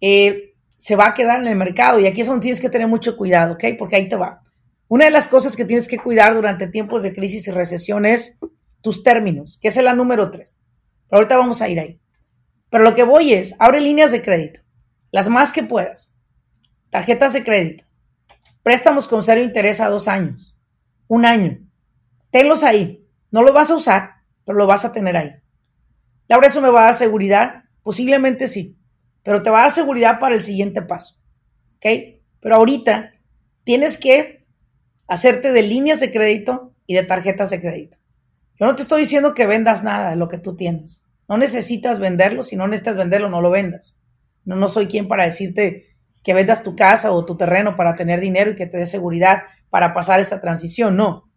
eh, 0.00 0.54
se 0.78 0.96
va 0.96 1.08
a 1.08 1.12
quedar 1.12 1.42
en 1.42 1.48
el 1.48 1.56
mercado 1.56 2.00
y 2.00 2.06
aquí 2.06 2.22
es 2.22 2.26
donde 2.26 2.44
tienes 2.44 2.60
que 2.62 2.70
tener 2.70 2.88
mucho 2.88 3.18
cuidado, 3.18 3.52
¿ok? 3.52 3.64
Porque 3.78 3.96
ahí 3.96 4.08
te 4.08 4.16
va. 4.16 4.47
Una 4.88 5.04
de 5.04 5.10
las 5.10 5.28
cosas 5.28 5.54
que 5.54 5.64
tienes 5.64 5.86
que 5.86 5.98
cuidar 5.98 6.34
durante 6.34 6.66
tiempos 6.66 7.02
de 7.02 7.14
crisis 7.14 7.46
y 7.46 7.50
recesión 7.50 8.06
es 8.06 8.38
tus 8.80 9.02
términos, 9.02 9.58
que 9.60 9.68
es 9.68 9.76
la 9.76 9.94
número 9.94 10.30
tres. 10.30 10.58
Pero 11.08 11.18
ahorita 11.18 11.36
vamos 11.36 11.60
a 11.60 11.68
ir 11.68 11.78
ahí. 11.78 12.00
Pero 12.70 12.84
lo 12.84 12.94
que 12.94 13.02
voy 13.02 13.34
es, 13.34 13.54
abre 13.58 13.80
líneas 13.80 14.12
de 14.12 14.22
crédito, 14.22 14.60
las 15.10 15.28
más 15.28 15.52
que 15.52 15.62
puedas, 15.62 16.14
tarjetas 16.90 17.32
de 17.32 17.44
crédito, 17.44 17.84
préstamos 18.62 19.08
con 19.08 19.22
cero 19.22 19.42
interés 19.42 19.80
a 19.80 19.88
dos 19.88 20.08
años, 20.08 20.56
un 21.06 21.24
año. 21.24 21.58
Tenlos 22.30 22.64
ahí. 22.64 23.06
No 23.30 23.42
lo 23.42 23.52
vas 23.52 23.70
a 23.70 23.76
usar, 23.76 24.10
pero 24.44 24.56
lo 24.56 24.66
vas 24.66 24.84
a 24.84 24.92
tener 24.92 25.16
ahí. 25.16 25.32
Laura, 26.28 26.46
¿eso 26.46 26.60
me 26.60 26.70
va 26.70 26.82
a 26.82 26.84
dar 26.84 26.94
seguridad? 26.94 27.64
Posiblemente 27.82 28.48
sí, 28.48 28.76
pero 29.22 29.42
te 29.42 29.50
va 29.50 29.58
a 29.58 29.62
dar 29.62 29.70
seguridad 29.70 30.18
para 30.18 30.34
el 30.34 30.42
siguiente 30.42 30.82
paso. 30.82 31.16
¿Ok? 31.76 31.86
Pero 32.40 32.56
ahorita 32.56 33.12
tienes 33.64 33.98
que 33.98 34.37
hacerte 35.08 35.52
de 35.52 35.62
líneas 35.62 36.00
de 36.00 36.12
crédito 36.12 36.74
y 36.86 36.94
de 36.94 37.02
tarjetas 37.02 37.50
de 37.50 37.60
crédito. 37.60 37.96
Yo 38.60 38.66
no 38.66 38.74
te 38.74 38.82
estoy 38.82 39.00
diciendo 39.00 39.34
que 39.34 39.46
vendas 39.46 39.82
nada 39.82 40.10
de 40.10 40.16
lo 40.16 40.28
que 40.28 40.38
tú 40.38 40.54
tienes. 40.54 41.04
No 41.28 41.38
necesitas 41.38 41.98
venderlo, 41.98 42.42
si 42.42 42.56
no 42.56 42.68
necesitas 42.68 42.96
venderlo, 42.96 43.28
no 43.28 43.40
lo 43.40 43.50
vendas. 43.50 43.98
No, 44.44 44.56
no 44.56 44.68
soy 44.68 44.86
quien 44.86 45.08
para 45.08 45.24
decirte 45.24 45.96
que 46.22 46.34
vendas 46.34 46.62
tu 46.62 46.76
casa 46.76 47.10
o 47.12 47.24
tu 47.24 47.36
terreno 47.36 47.76
para 47.76 47.94
tener 47.94 48.20
dinero 48.20 48.50
y 48.50 48.56
que 48.56 48.66
te 48.66 48.78
dé 48.78 48.86
seguridad 48.86 49.44
para 49.70 49.94
pasar 49.94 50.20
esta 50.20 50.40
transición. 50.40 50.96
No. 50.96 51.30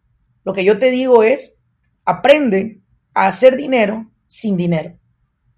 Lo 0.44 0.54
que 0.54 0.66
yo 0.66 0.78
te 0.80 0.92
digo 0.92 1.24
es, 1.24 1.58
aprende 2.06 2.82
a 3.14 3.28
hacer 3.28 3.56
dinero 3.56 4.12
sin 4.26 4.58
dinero. 4.58 4.98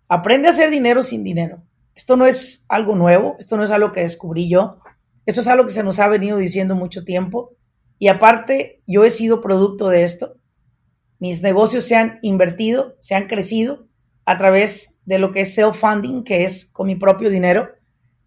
Aprende 0.08 0.48
a 0.48 0.52
hacer 0.52 0.70
dinero 0.70 1.02
sin 1.02 1.24
dinero. 1.24 1.64
Esto 1.96 2.18
no 2.18 2.26
es 2.26 2.66
algo 2.70 2.96
nuevo, 2.96 3.36
esto 3.40 3.56
no 3.56 3.64
es 3.64 3.72
algo 3.72 3.92
que 3.92 4.02
descubrí 4.02 4.50
yo, 4.50 4.80
esto 5.26 5.42
es 5.42 5.48
algo 5.48 5.66
que 5.66 5.72
se 5.72 5.84
nos 5.84 6.00
ha 6.00 6.08
venido 6.08 6.38
diciendo 6.38 6.76
mucho 6.76 7.04
tiempo 7.04 7.56
y 8.04 8.10
aparte, 8.10 8.82
yo 8.86 9.06
he 9.06 9.10
sido 9.10 9.40
producto 9.40 9.88
de 9.88 10.04
esto. 10.04 10.36
Mis 11.20 11.42
negocios 11.42 11.86
se 11.86 11.96
han 11.96 12.20
invertido, 12.22 12.98
se 13.00 13.16
han 13.16 13.28
crecido 13.28 13.88
a 14.26 14.38
través 14.38 15.00
de 15.06 15.20
lo 15.20 15.32
que 15.32 15.40
es 15.40 15.58
self-funding, 15.58 16.26
que 16.26 16.44
es 16.44 16.66
con 16.66 16.88
mi 16.88 16.98
propio 16.98 17.30
dinero, 17.30 17.70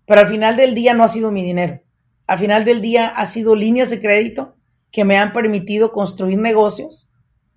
pero 0.07 0.23
al 0.23 0.29
final 0.29 0.57
del 0.57 0.75
día 0.75 0.95
no 0.95 1.05
ha 1.05 1.09
sido 1.09 1.31
mi 1.31 1.45
dinero. 1.45 1.83
Al 2.27 2.39
final 2.39 2.65
del 2.65 2.81
día 2.81 3.09
ha 3.09 3.27
sido 3.27 3.55
líneas 3.55 3.91
de 3.91 4.01
crédito 4.01 4.57
que 4.91 5.05
me 5.05 5.19
han 5.19 5.35
permitido 5.35 5.93
construir 5.93 6.39
negocios, 6.39 7.11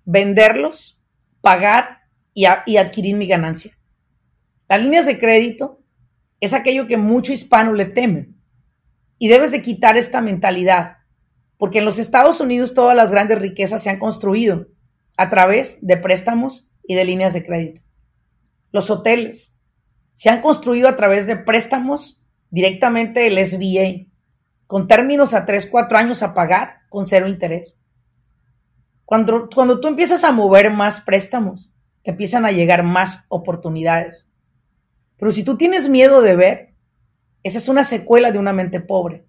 venderlos, 0.04 1.00
pagar 1.40 2.00
y, 2.34 2.44
adquirir 2.44 3.16
mi 3.16 3.28
ganancia. 3.28 3.78
Las 4.68 4.82
líneas 4.82 5.06
de 5.06 5.18
crédito 5.18 5.82
es 6.38 6.52
aquello 6.52 6.86
que 6.86 6.98
mucho 6.98 7.32
hispano 7.32 7.72
le 7.72 7.86
temen 7.86 8.36
y 9.18 9.28
debes 9.28 9.52
de 9.52 9.62
quitar 9.62 9.96
esta 9.96 10.20
mentalidad 10.20 10.99
porque 11.60 11.80
en 11.80 11.84
los 11.84 11.98
Estados 11.98 12.40
Unidos 12.40 12.72
todas 12.72 12.96
las 12.96 13.12
grandes 13.12 13.38
riquezas 13.38 13.82
se 13.82 13.90
han 13.90 13.98
construido 13.98 14.68
a 15.18 15.28
través 15.28 15.76
de 15.82 15.98
préstamos 15.98 16.72
y 16.82 16.94
de 16.94 17.04
líneas 17.04 17.34
de 17.34 17.44
crédito. 17.44 17.82
Los 18.72 18.88
hoteles 18.88 19.54
se 20.14 20.30
han 20.30 20.40
construido 20.40 20.88
a 20.88 20.96
través 20.96 21.26
de 21.26 21.36
préstamos 21.36 22.24
directamente 22.48 23.20
del 23.20 23.44
SBA, 23.44 24.10
con 24.66 24.88
términos 24.88 25.34
a 25.34 25.44
3, 25.44 25.66
4 25.66 25.98
años 25.98 26.22
a 26.22 26.32
pagar 26.32 26.78
con 26.88 27.06
cero 27.06 27.28
interés. 27.28 27.78
Cuando, 29.04 29.50
cuando 29.54 29.80
tú 29.80 29.88
empiezas 29.88 30.24
a 30.24 30.32
mover 30.32 30.72
más 30.72 31.00
préstamos, 31.00 31.74
te 32.00 32.12
empiezan 32.12 32.46
a 32.46 32.52
llegar 32.52 32.84
más 32.84 33.26
oportunidades. 33.28 34.30
Pero 35.18 35.30
si 35.30 35.44
tú 35.44 35.58
tienes 35.58 35.90
miedo 35.90 36.22
de 36.22 36.36
ver, 36.36 36.74
esa 37.42 37.58
es 37.58 37.68
una 37.68 37.84
secuela 37.84 38.32
de 38.32 38.38
una 38.38 38.54
mente 38.54 38.80
pobre. 38.80 39.26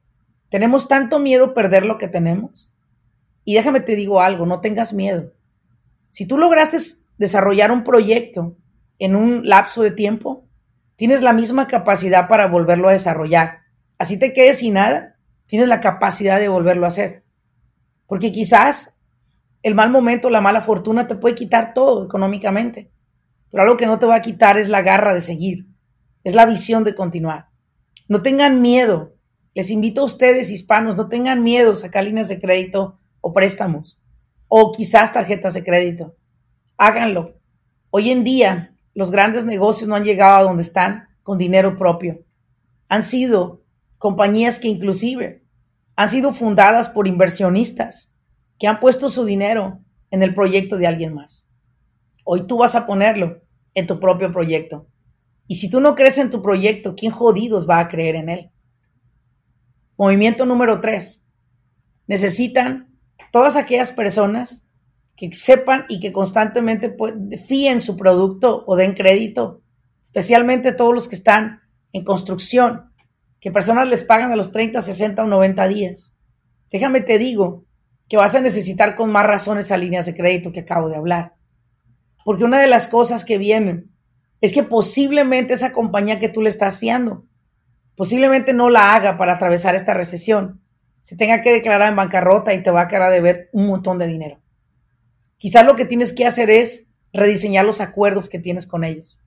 Tenemos 0.51 0.89
tanto 0.89 1.17
miedo 1.17 1.53
perder 1.53 1.85
lo 1.85 1.97
que 1.97 2.09
tenemos. 2.09 2.75
Y 3.45 3.53
déjame 3.53 3.79
te 3.79 3.95
digo 3.95 4.19
algo, 4.19 4.45
no 4.45 4.59
tengas 4.59 4.91
miedo. 4.91 5.31
Si 6.09 6.25
tú 6.25 6.37
lograste 6.37 6.77
desarrollar 7.17 7.71
un 7.71 7.85
proyecto 7.85 8.57
en 8.99 9.15
un 9.15 9.47
lapso 9.47 9.81
de 9.81 9.91
tiempo, 9.91 10.45
tienes 10.97 11.21
la 11.21 11.31
misma 11.31 11.67
capacidad 11.67 12.27
para 12.27 12.47
volverlo 12.47 12.89
a 12.89 12.91
desarrollar. 12.91 13.59
Así 13.97 14.19
te 14.19 14.33
quedes 14.33 14.59
sin 14.59 14.73
nada, 14.73 15.15
tienes 15.47 15.69
la 15.69 15.79
capacidad 15.79 16.37
de 16.37 16.49
volverlo 16.49 16.83
a 16.83 16.89
hacer. 16.89 17.23
Porque 18.05 18.33
quizás 18.33 18.97
el 19.63 19.73
mal 19.73 19.89
momento, 19.89 20.29
la 20.29 20.41
mala 20.41 20.59
fortuna 20.59 21.07
te 21.07 21.15
puede 21.15 21.33
quitar 21.33 21.73
todo 21.73 22.03
económicamente. 22.03 22.91
Pero 23.49 23.63
algo 23.63 23.77
que 23.77 23.85
no 23.85 23.99
te 23.99 24.05
va 24.05 24.15
a 24.15 24.21
quitar 24.21 24.57
es 24.57 24.67
la 24.67 24.81
garra 24.81 25.13
de 25.13 25.21
seguir, 25.21 25.67
es 26.25 26.35
la 26.35 26.45
visión 26.45 26.83
de 26.83 26.93
continuar. 26.93 27.47
No 28.09 28.21
tengan 28.21 28.61
miedo 28.61 29.10
les 29.53 29.69
invito 29.69 30.01
a 30.01 30.05
ustedes, 30.05 30.49
hispanos, 30.49 30.95
no 30.95 31.07
tengan 31.09 31.43
miedo, 31.43 31.75
sacar 31.75 32.03
líneas 32.03 32.29
de 32.29 32.39
crédito 32.39 32.99
o 33.19 33.33
préstamos, 33.33 34.01
o 34.47 34.71
quizás 34.71 35.13
tarjetas 35.13 35.53
de 35.53 35.63
crédito. 35.63 36.15
Háganlo. 36.77 37.35
Hoy 37.89 38.11
en 38.11 38.23
día, 38.23 38.75
los 38.93 39.11
grandes 39.11 39.45
negocios 39.45 39.89
no 39.89 39.95
han 39.95 40.05
llegado 40.05 40.37
a 40.37 40.43
donde 40.43 40.63
están 40.63 41.09
con 41.23 41.37
dinero 41.37 41.75
propio. 41.75 42.23
Han 42.87 43.03
sido 43.03 43.63
compañías 43.97 44.57
que 44.57 44.67
inclusive 44.67 45.43
han 45.95 46.09
sido 46.09 46.33
fundadas 46.33 46.89
por 46.89 47.07
inversionistas 47.07 48.15
que 48.57 48.67
han 48.67 48.79
puesto 48.79 49.09
su 49.09 49.25
dinero 49.25 49.79
en 50.09 50.23
el 50.23 50.33
proyecto 50.33 50.77
de 50.77 50.87
alguien 50.87 51.13
más. 51.13 51.45
Hoy 52.23 52.47
tú 52.47 52.57
vas 52.57 52.75
a 52.75 52.85
ponerlo 52.87 53.41
en 53.73 53.87
tu 53.87 53.99
propio 53.99 54.31
proyecto. 54.31 54.87
Y 55.47 55.55
si 55.55 55.69
tú 55.69 55.81
no 55.81 55.95
crees 55.95 56.17
en 56.17 56.29
tu 56.29 56.41
proyecto, 56.41 56.95
¿quién 56.95 57.11
jodidos 57.11 57.69
va 57.69 57.79
a 57.79 57.89
creer 57.89 58.15
en 58.15 58.29
él? 58.29 58.51
Movimiento 60.01 60.47
número 60.47 60.81
tres. 60.81 61.21
Necesitan 62.07 62.87
todas 63.31 63.55
aquellas 63.55 63.91
personas 63.91 64.65
que 65.15 65.31
sepan 65.31 65.85
y 65.89 65.99
que 65.99 66.11
constantemente 66.11 66.97
fíen 67.47 67.79
su 67.81 67.95
producto 67.95 68.63
o 68.65 68.75
den 68.75 68.95
crédito, 68.95 69.61
especialmente 70.03 70.71
todos 70.71 70.95
los 70.95 71.07
que 71.07 71.13
están 71.13 71.61
en 71.93 72.03
construcción, 72.03 72.91
que 73.39 73.51
personas 73.51 73.87
les 73.89 74.01
pagan 74.01 74.31
a 74.31 74.35
los 74.35 74.51
30, 74.51 74.81
60 74.81 75.23
o 75.23 75.27
90 75.27 75.67
días. 75.67 76.15
Déjame 76.71 77.01
te 77.01 77.19
digo 77.19 77.65
que 78.09 78.17
vas 78.17 78.33
a 78.33 78.41
necesitar 78.41 78.95
con 78.95 79.11
más 79.11 79.27
razón 79.27 79.59
esas 79.59 79.79
líneas 79.79 80.07
de 80.07 80.15
crédito 80.15 80.51
que 80.51 80.61
acabo 80.61 80.89
de 80.89 80.95
hablar. 80.95 81.35
Porque 82.25 82.43
una 82.43 82.59
de 82.59 82.65
las 82.65 82.87
cosas 82.87 83.23
que 83.23 83.37
vienen 83.37 83.91
es 84.41 84.51
que 84.51 84.63
posiblemente 84.63 85.53
esa 85.53 85.71
compañía 85.71 86.17
que 86.17 86.27
tú 86.27 86.41
le 86.41 86.49
estás 86.49 86.79
fiando, 86.79 87.27
posiblemente 87.95 88.53
no 88.53 88.69
la 88.69 88.95
haga 88.95 89.17
para 89.17 89.33
atravesar 89.33 89.75
esta 89.75 89.93
recesión, 89.93 90.61
se 91.01 91.15
tenga 91.15 91.41
que 91.41 91.51
declarar 91.51 91.89
en 91.89 91.95
bancarrota 91.95 92.53
y 92.53 92.63
te 92.63 92.71
va 92.71 92.81
a 92.81 92.87
quedar 92.87 93.11
de 93.11 93.21
ver 93.21 93.49
un 93.53 93.67
montón 93.67 93.97
de 93.97 94.07
dinero. 94.07 94.39
Quizás 95.37 95.65
lo 95.65 95.75
que 95.75 95.85
tienes 95.85 96.13
que 96.13 96.25
hacer 96.25 96.49
es 96.49 96.87
rediseñar 97.13 97.65
los 97.65 97.81
acuerdos 97.81 98.29
que 98.29 98.39
tienes 98.39 98.67
con 98.67 98.83
ellos 98.83 99.19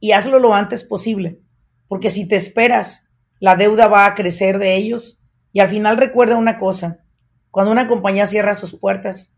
y 0.00 0.12
hazlo 0.12 0.38
lo 0.38 0.54
antes 0.54 0.84
posible, 0.84 1.40
porque 1.86 2.10
si 2.10 2.26
te 2.26 2.36
esperas, 2.36 3.10
la 3.40 3.56
deuda 3.56 3.88
va 3.88 4.06
a 4.06 4.14
crecer 4.14 4.58
de 4.58 4.76
ellos 4.76 5.22
y 5.52 5.60
al 5.60 5.68
final 5.68 5.96
recuerda 5.96 6.36
una 6.36 6.58
cosa, 6.58 7.04
cuando 7.50 7.72
una 7.72 7.88
compañía 7.88 8.26
cierra 8.26 8.54
sus 8.54 8.78
puertas, 8.78 9.34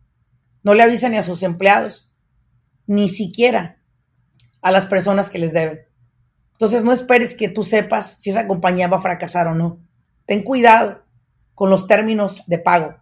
no 0.63 0.75
le 0.75 0.83
avisa 0.83 1.09
ni 1.09 1.17
a 1.17 1.23
sus 1.23 1.43
empleados, 1.43 2.13
ni 2.87 3.09
siquiera 3.09 3.81
a 4.63 4.71
las 4.71 4.87
personas 4.87 5.31
que 5.31 5.39
les 5.39 5.53
deben. 5.53 5.90
Entonces 6.61 6.85
no 6.85 6.93
esperes 6.93 7.35
que 7.35 7.49
tú 7.49 7.65
sepas 7.65 8.21
si 8.21 8.29
esa 8.29 8.47
compañía 8.47 8.87
va 8.87 8.99
a 8.99 9.01
fracasar 9.01 9.49
o 9.49 9.55
no. 9.55 9.79
Ten 10.27 10.43
cuidado 10.43 11.05
con 11.55 11.71
los 11.71 11.87
términos 11.87 12.43
de 12.49 12.59
pago. 12.59 12.97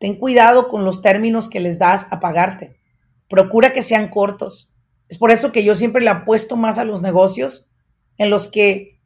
Ten 0.00 0.16
cuidado 0.16 0.66
con 0.66 0.84
los 0.84 1.00
términos 1.00 1.48
que 1.48 1.60
les 1.60 1.78
das 1.78 2.08
a 2.10 2.18
pagarte. 2.18 2.80
Procura 3.28 3.72
que 3.72 3.82
sean 3.82 4.08
cortos. 4.08 4.74
Es 5.08 5.16
por 5.16 5.30
eso 5.30 5.52
que 5.52 5.62
yo 5.62 5.76
siempre 5.76 6.02
le 6.02 6.10
apuesto 6.10 6.56
más 6.56 6.76
a 6.78 6.84
los 6.84 7.02
negocios 7.02 7.70
en 8.18 8.30
los 8.30 8.48
que 8.48 9.00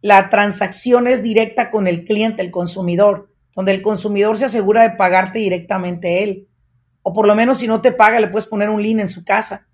la 0.00 0.30
transacción 0.30 1.06
es 1.06 1.22
directa 1.22 1.70
con 1.70 1.86
el 1.86 2.06
cliente, 2.06 2.40
el 2.40 2.50
consumidor, 2.50 3.34
donde 3.54 3.72
el 3.72 3.82
consumidor 3.82 4.38
se 4.38 4.46
asegura 4.46 4.80
de 4.80 4.96
pagarte 4.96 5.40
directamente 5.40 6.22
él. 6.22 6.48
O 7.02 7.12
por 7.12 7.26
lo 7.26 7.34
menos 7.34 7.58
si 7.58 7.68
no 7.68 7.82
te 7.82 7.92
paga, 7.92 8.18
le 8.18 8.28
puedes 8.28 8.46
poner 8.46 8.70
un 8.70 8.82
link 8.82 9.00
en 9.00 9.08
su 9.08 9.26
casa. 9.26 9.68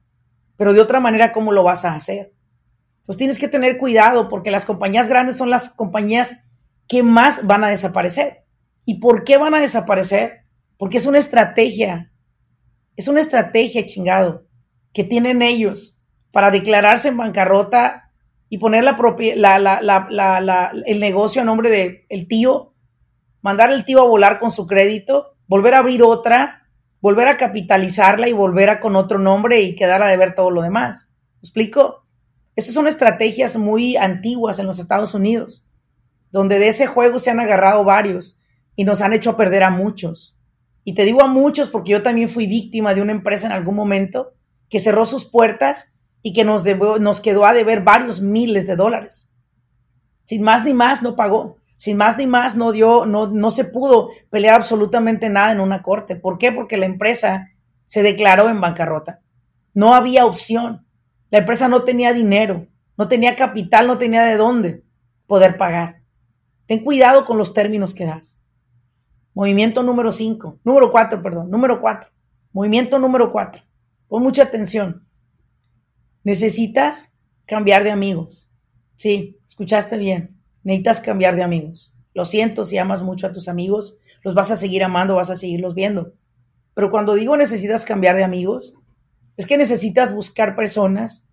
Pero 0.57 0.73
de 0.73 0.81
otra 0.81 0.99
manera, 0.99 1.31
¿cómo 1.31 1.53
lo 1.53 1.63
vas 1.63 1.85
a 1.85 1.95
hacer? 1.95 2.33
Entonces 3.09 3.19
tienes 3.19 3.38
que 3.38 3.49
tener 3.49 3.79
cuidado 3.79 4.29
porque 4.29 4.50
las 4.50 4.67
compañías 4.67 5.09
grandes 5.09 5.38
son 5.38 5.49
las 5.49 5.71
compañías 5.71 6.37
que 6.87 7.03
más 7.03 7.47
van 7.47 7.65
a 7.65 7.71
desaparecer. 7.71 8.45
¿Y 8.85 9.00
por 9.00 9.25
qué 9.25 9.38
van 9.38 9.55
a 9.55 9.61
desaparecer? 9.61 10.45
Porque 10.77 10.99
es 10.99 11.07
una 11.07 11.19
estrategia. 11.19 12.12
Es 12.97 13.09
una 13.09 13.21
estrategia, 13.21 13.87
chingado, 13.87 14.47
que 14.93 15.05
tienen 15.05 15.41
ellos 15.41 16.03
para 16.33 16.50
declararse 16.50 17.09
en 17.09 17.17
bancarrota 17.17 18.12
y 18.50 18.59
poner 18.59 18.85
la 18.85 18.95
la, 19.38 20.73
el 20.85 21.00
negocio 21.00 21.41
a 21.41 21.47
nombre 21.47 21.71
del 21.71 22.05
el 22.11 22.29
tío, 22.29 22.75
mandar 23.41 23.71
al 23.71 23.87
tío 23.87 24.03
a 24.03 24.07
volar 24.07 24.38
con 24.38 24.50
su 24.50 24.67
crédito, 24.67 25.35
volver 25.47 25.75
a 25.75 25.79
abrir 25.79 26.03
otra 26.03 26.59
volver 27.00 27.29
a 27.29 27.37
capitalizarla 27.37 28.29
y 28.29 28.33
volver 28.33 28.71
a 28.71 28.81
con 28.81 28.97
otro 28.97 29.19
nombre 29.19 29.62
y 29.62 29.75
quedar 29.75 30.03
a 30.03 30.09
deber 30.09 30.35
todo 30.35 30.50
lo 30.50 30.62
demás. 30.62 31.11
¿Me 31.37 31.41
explico? 31.41 32.08
Estas 32.59 32.75
son 32.75 32.88
estrategias 32.88 33.57
muy 33.57 33.97
antiguas 33.97 34.59
en 34.59 34.67
los 34.67 34.81
Estados 34.81 35.15
Unidos, 35.15 35.65
donde 36.33 36.59
de 36.59 36.67
ese 36.67 36.88
juego 36.88 37.21
se 37.21 37.31
han 37.31 37.38
agarrado 37.38 37.85
varios 37.85 38.40
y 38.75 38.83
nos 38.83 39.01
han 39.01 39.12
hecho 39.12 39.37
perder 39.37 39.62
a 39.62 39.71
muchos. 39.71 40.37
Y 40.83 40.94
te 40.94 41.05
digo 41.05 41.23
a 41.23 41.29
muchos 41.29 41.68
porque 41.68 41.92
yo 41.92 42.03
también 42.03 42.29
fui 42.29 42.49
víctima 42.49 42.94
de 42.94 43.01
una 43.01 43.12
empresa 43.12 43.47
en 43.47 43.53
algún 43.53 43.77
momento 43.77 44.33
que 44.68 44.81
cerró 44.81 45.07
sus 45.07 45.25
puertas 45.25 45.94
y 46.21 46.33
que 46.33 46.42
nos, 46.42 46.64
nos 47.01 47.21
quedó 47.21 47.47
a 47.47 47.53
deber 47.53 47.85
varios 47.85 48.21
miles 48.21 48.66
de 48.66 48.75
dólares. 48.75 49.29
Sin 50.25 50.42
más 50.42 50.64
ni 50.64 50.75
más, 50.75 51.01
no 51.01 51.14
pagó 51.14 51.59
sin 51.77 51.97
más 51.97 52.18
ni 52.18 52.27
más, 52.27 52.57
no 52.57 52.73
dio, 52.73 53.07
no, 53.07 53.29
no 53.29 53.53
se 53.53 53.64
pudo 53.64 54.09
pelear 54.31 54.57
absolutamente 54.57 55.31
nada 55.31 55.53
en 55.53 55.61
una 55.61 55.81
corte. 55.81 56.16
¿Por 56.16 56.37
qué? 56.37 56.51
Porque 56.51 56.77
la 56.77 56.87
empresa 56.87 57.51
se 57.87 58.03
declaró 58.03 58.49
en 58.49 58.61
bancarrota. 58.61 59.21
No 59.75 59.94
había 59.94 60.27
opción. 60.27 60.88
La 61.31 61.38
empresa 61.38 61.69
no 61.69 61.85
tenía 61.85 62.12
dinero, 62.12 62.67
no 62.97 63.09
tenía 63.09 63.37
capital, 63.37 63.87
no 63.87 63.99
tenía 63.99 64.23
de 64.23 64.37
dónde 64.37 64.83
poder 65.27 65.57
pagar. 65.57 66.03
Ten 66.67 66.85
cuidado 66.85 67.25
con 67.25 67.38
los 67.38 67.55
términos 67.55 67.95
que 67.95 68.07
das. 68.07 68.41
Movimiento 69.35 69.83
número 69.83 70.11
5, 70.11 70.61
número 70.64 70.91
4, 70.91 71.23
perdón, 71.23 71.51
número 71.51 71.81
4. 71.81 72.11
Movimiento 72.53 72.99
número 72.99 73.31
4. 73.31 73.62
Pon 74.09 74.23
mucha 74.23 74.43
atención. 74.43 75.07
Necesitas 76.25 77.14
cambiar 77.47 77.85
de 77.85 77.91
amigos. 77.91 78.51
Sí, 78.97 79.38
escuchaste 79.45 79.97
bien 79.97 80.38
necesitas 80.69 81.01
cambiar 81.01 81.35
de 81.35 81.43
amigos. 81.43 81.95
Lo 82.12 82.27
siento 82.27 82.67
si 82.67 82.77
amas 82.77 83.03
mucho 83.03 83.27
a 83.27 83.33
tus 83.33 83.49
amigos, 83.49 83.99
los 84.23 84.35
vas 84.35 84.51
a 84.51 84.57
seguir 84.57 84.85
amando, 84.85 85.14
vas 85.14 85.31
a 85.31 85.35
seguirlos 85.35 85.75
viendo. 85.75 86.12
Pero 86.75 86.91
cuando 86.91 87.14
digo 87.14 87.37
necesitas 87.38 87.87
cambiar 87.87 88.17
de 88.17 88.25
amigos, 88.25 88.75
es 89.38 89.46
que 89.46 89.57
necesitas 89.57 90.12
buscar 90.12 90.57
personas 90.57 91.27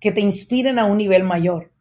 que 0.00 0.12
te 0.12 0.20
inspiren 0.20 0.78
a 0.78 0.84
un 0.84 0.96
nivel 0.96 1.24
mayor. 1.24 1.72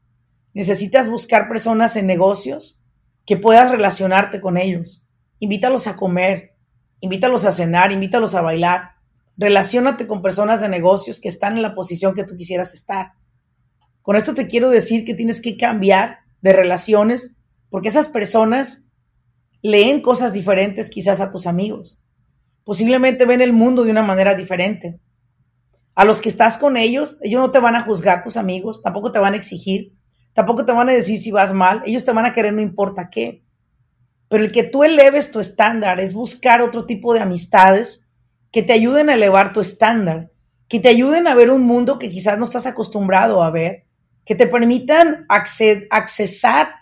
Necesitas 0.55 1.07
buscar 1.07 1.47
personas 1.47 1.95
en 1.95 2.07
negocios 2.07 2.81
que 3.27 3.37
puedas 3.37 3.69
relacionarte 3.69 4.41
con 4.41 4.57
ellos. 4.57 5.07
Invítalos 5.37 5.85
a 5.85 5.95
comer, 5.95 6.55
invítalos 6.99 7.45
a 7.45 7.51
cenar, 7.51 7.91
invítalos 7.91 8.33
a 8.33 8.41
bailar. 8.41 8.93
Relaciónate 9.37 10.07
con 10.07 10.23
personas 10.23 10.61
de 10.61 10.69
negocios 10.69 11.19
que 11.19 11.27
están 11.27 11.57
en 11.57 11.61
la 11.61 11.75
posición 11.75 12.15
que 12.15 12.23
tú 12.23 12.35
quisieras 12.35 12.73
estar. 12.73 13.11
Con 14.01 14.15
esto 14.15 14.33
te 14.33 14.47
quiero 14.47 14.71
decir 14.71 15.05
que 15.05 15.13
tienes 15.13 15.41
que 15.41 15.57
cambiar 15.57 16.21
de 16.41 16.53
relaciones, 16.53 17.35
porque 17.69 17.89
esas 17.89 18.07
personas 18.07 18.87
leen 19.61 20.01
cosas 20.01 20.33
diferentes 20.33 20.89
quizás 20.89 21.21
a 21.21 21.29
tus 21.29 21.45
amigos. 21.45 22.03
Posiblemente 22.63 23.25
ven 23.25 23.41
el 23.41 23.53
mundo 23.53 23.83
de 23.83 23.91
una 23.91 24.01
manera 24.01 24.33
diferente. 24.33 24.99
A 25.97 26.05
los 26.05 26.21
que 26.21 26.29
estás 26.29 26.59
con 26.59 26.77
ellos, 26.77 27.17
ellos 27.21 27.41
no 27.41 27.49
te 27.49 27.57
van 27.57 27.75
a 27.75 27.81
juzgar 27.81 28.21
tus 28.21 28.37
amigos, 28.37 28.83
tampoco 28.83 29.11
te 29.11 29.17
van 29.17 29.33
a 29.33 29.37
exigir, 29.37 29.93
tampoco 30.33 30.63
te 30.63 30.71
van 30.71 30.89
a 30.89 30.93
decir 30.93 31.17
si 31.17 31.31
vas 31.31 31.53
mal, 31.53 31.81
ellos 31.87 32.05
te 32.05 32.11
van 32.11 32.27
a 32.27 32.33
querer 32.33 32.53
no 32.53 32.61
importa 32.61 33.09
qué. 33.09 33.43
Pero 34.29 34.43
el 34.43 34.51
que 34.51 34.61
tú 34.61 34.83
eleves 34.83 35.31
tu 35.31 35.39
estándar 35.39 35.99
es 35.99 36.13
buscar 36.13 36.61
otro 36.61 36.85
tipo 36.85 37.15
de 37.15 37.21
amistades 37.21 38.05
que 38.51 38.61
te 38.61 38.73
ayuden 38.73 39.09
a 39.09 39.15
elevar 39.15 39.53
tu 39.53 39.59
estándar, 39.59 40.29
que 40.67 40.79
te 40.79 40.89
ayuden 40.89 41.27
a 41.27 41.33
ver 41.33 41.49
un 41.49 41.63
mundo 41.63 41.97
que 41.97 42.11
quizás 42.11 42.37
no 42.37 42.45
estás 42.45 42.67
acostumbrado 42.67 43.41
a 43.41 43.49
ver, 43.49 43.87
que 44.23 44.35
te 44.35 44.45
permitan 44.45 45.25
accesar 45.29 46.75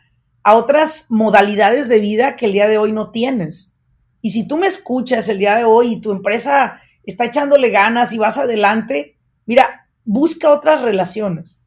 a 0.44 0.56
otras 0.56 1.06
modalidades 1.08 1.88
de 1.88 2.00
vida 2.00 2.36
que 2.36 2.48
el 2.48 2.52
día 2.52 2.68
de 2.68 2.78
hoy 2.78 2.92
no 2.92 3.12
tienes. 3.12 3.72
Y 4.20 4.32
si 4.32 4.46
tú 4.46 4.58
me 4.58 4.68
escuchas 4.68 5.30
el 5.30 5.38
día 5.38 5.56
de 5.56 5.64
hoy 5.64 5.94
y 5.94 6.02
tu 6.02 6.12
empresa 6.12 6.82
está 7.06 7.26
echándole 7.26 7.70
ganas 7.70 8.14
y 8.14 8.18
vas 8.18 8.38
adelante, 8.38 9.18
mira, 9.46 9.88
busca 10.04 10.52
otras 10.52 10.82
relaciones, 10.82 11.60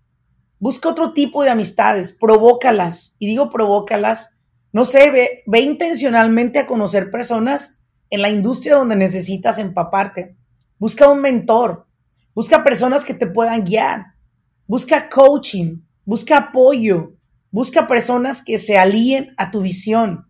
busca 0.58 0.88
otro 0.88 1.12
tipo 1.12 1.42
de 1.42 1.50
amistades, 1.50 2.12
provócalas. 2.12 3.16
Y 3.18 3.26
digo 3.26 3.50
provócalas, 3.50 4.30
no 4.72 4.84
sé, 4.84 5.10
ve, 5.10 5.42
ve 5.46 5.60
intencionalmente 5.60 6.58
a 6.58 6.66
conocer 6.66 7.10
personas 7.10 7.78
en 8.10 8.22
la 8.22 8.28
industria 8.28 8.76
donde 8.76 8.96
necesitas 8.96 9.58
empaparte. 9.58 10.36
Busca 10.78 11.08
un 11.08 11.20
mentor, 11.20 11.86
busca 12.34 12.62
personas 12.62 13.04
que 13.04 13.14
te 13.14 13.26
puedan 13.26 13.64
guiar. 13.64 14.18
Busca 14.66 15.08
coaching, 15.08 15.80
busca 16.04 16.36
apoyo, 16.36 17.14
busca 17.50 17.86
personas 17.86 18.42
que 18.42 18.58
se 18.58 18.76
alíen 18.76 19.32
a 19.38 19.50
tu 19.50 19.62
visión. 19.62 20.26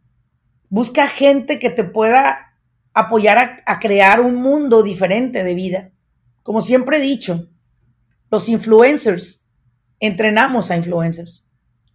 Busca 0.69 1.09
gente 1.09 1.59
que 1.59 1.71
te 1.71 1.83
pueda 1.83 2.48
apoyar 2.95 3.63
a, 3.65 3.79
crear 3.79 4.21
un 4.21 4.37
mundo 4.37 4.83
diferente 4.83 5.45
de 5.45 5.55
vida. 5.55 5.91
Como 6.43 6.61
siempre 6.61 6.99
he 6.99 7.01
dicho, 7.01 7.49
los 8.31 8.49
influencers 8.49 9.45
entrenamos 10.01 10.71
a 10.71 10.77
influencers. 10.77 11.45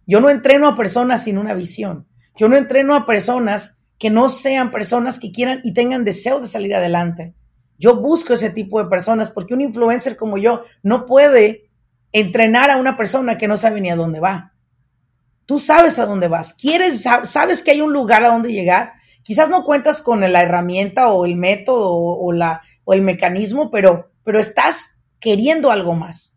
Yo 0.06 0.20
no 0.20 0.30
entreno 0.30 0.68
a 0.68 0.74
personas 0.74 1.24
sin 1.24 1.38
una 1.38 1.54
visión. 1.54 2.06
Yo 2.36 2.48
no 2.48 2.56
entreno 2.56 2.94
a 2.94 3.06
personas 3.06 3.78
que 3.98 4.10
no 4.10 4.28
sean 4.28 4.70
personas 4.70 5.18
que 5.18 5.30
quieran 5.30 5.60
y 5.64 5.72
tengan 5.72 6.04
deseos 6.04 6.42
de 6.42 6.48
salir 6.48 6.74
adelante. 6.74 7.34
Yo 7.78 8.00
busco 8.00 8.34
ese 8.34 8.50
tipo 8.50 8.82
de 8.82 8.88
personas 8.88 9.30
porque 9.30 9.54
un 9.54 9.60
influencer 9.60 10.16
como 10.16 10.38
yo 10.38 10.62
no 10.82 11.06
puede 11.06 11.70
entrenar 12.12 12.70
a 12.70 12.76
una 12.76 12.96
persona 12.96 13.36
que 13.38 13.48
no 13.48 13.56
sabe 13.56 13.80
ni 13.80 13.90
a 13.90 13.96
dónde 13.96 14.20
va. 14.20 14.52
Tú 15.46 15.58
sabes 15.58 15.98
a 15.98 16.06
dónde 16.06 16.28
vas, 16.28 16.54
quieres, 16.54 17.02
sabes 17.02 17.62
que 17.62 17.72
hay 17.72 17.82
un 17.82 17.92
lugar 17.92 18.24
a 18.24 18.28
donde 18.28 18.52
llegar. 18.52 18.93
Quizás 19.24 19.48
no 19.48 19.64
cuentas 19.64 20.02
con 20.02 20.20
la 20.20 20.42
herramienta 20.42 21.08
o 21.08 21.24
el 21.24 21.34
método 21.34 21.90
o, 21.90 22.32
el 22.92 23.02
mecanismo, 23.02 23.70
pero, 23.70 24.12
pero 24.22 24.38
estás 24.38 25.00
queriendo 25.18 25.70
algo 25.70 25.94
más. 25.94 26.36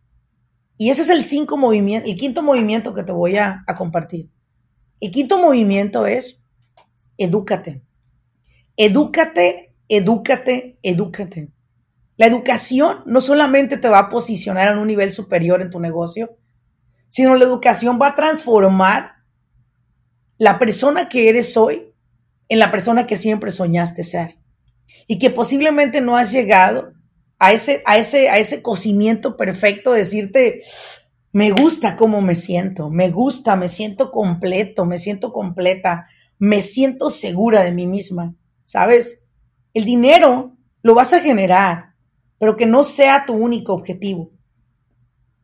Y 0.78 0.89
ese 0.89 1.02
es 1.02 1.10
el, 1.10 1.26
cinco 1.26 1.58
movimiento, 1.58 2.10
el 2.10 2.15
quinto 2.15 2.41
movimiento 2.41 2.93
que 2.93 3.04
te 3.04 3.12
voy 3.12 3.36
a, 3.36 3.63
a 3.67 3.76
compartir. 3.76 4.30
El 5.02 5.12
quinto 5.12 5.38
movimiento 5.38 6.06
es 6.06 6.41
edúcate. 7.17 7.84
Edúcate, 8.78 9.76
edúcate, 9.89 10.80
edúcate. 10.82 11.52
La 12.15 12.26
educación 12.26 13.04
no 13.06 13.19
solamente 13.19 13.78
te 13.78 13.89
va 13.89 14.00
a 14.00 14.10
posicionar 14.10 14.71
en 14.71 14.78
un 14.78 14.88
nivel 14.88 15.12
superior 15.12 15.62
en 15.62 15.69
tu 15.69 15.82
negocio, 15.82 16.38
sino 17.10 17.36
la 17.36 17.43
educación 17.43 18.00
va 18.02 18.08
a 18.08 18.15
transformar 18.15 19.17
la 20.38 20.58
persona 20.58 21.10
que 21.10 21.28
eres 21.28 21.58
hoy 21.58 21.93
en 22.49 22.60
la 22.60 22.71
persona 22.71 23.07
que 23.07 23.17
siempre 23.17 23.51
soñaste 23.51 24.03
ser 24.03 24.38
y 25.07 25.19
que 25.19 25.29
posiblemente 25.29 26.01
no 26.01 26.17
has 26.17 26.31
llegado 26.31 26.93
a 27.39 27.53
ese, 27.53 27.83
a 27.86 27.97
ese, 27.97 28.29
a 28.29 28.38
ese 28.38 28.62
cocimiento 28.62 29.38
perfecto 29.38 29.91
de 29.91 29.99
decirte, 29.99 30.62
me 31.31 31.51
gusta 31.51 31.95
cómo 31.95 32.21
me 32.21 32.36
siento, 32.36 32.89
me 32.89 33.10
gusta, 33.10 33.55
me 33.55 33.67
siento 33.67 34.12
completo, 34.12 34.86
me 34.86 34.97
siento 34.97 35.31
completa, 35.31 36.07
me 36.39 36.62
siento 36.62 37.10
segura 37.10 37.63
de 37.63 37.71
mí 37.71 37.86
misma, 37.86 38.36
¿sabes? 38.65 39.21
El 39.73 39.86
dinero 39.86 40.57
lo 40.81 40.95
vas 40.95 41.13
a 41.13 41.19
generar, 41.19 41.93
pero 42.39 42.55
que 42.55 42.65
no 42.65 42.83
sea 42.83 43.25
tu 43.25 43.33
único 43.33 43.73
objetivo. 43.73 44.31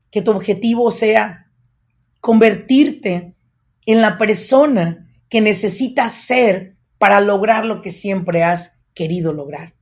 Que 0.10 0.22
tu 0.22 0.32
objetivo 0.32 0.90
sea 0.92 1.52
convertirte 2.20 3.36
en 3.86 4.02
la 4.02 4.18
persona 4.18 5.10
que 5.30 5.42
necesitas 5.42 6.14
ser 6.14 6.78
para 7.04 7.20
lograr 7.20 7.66
lo 7.66 7.82
que 7.82 7.92
siempre 7.92 8.44
has 8.44 8.80
querido 8.94 9.34
lograr. 9.34 9.74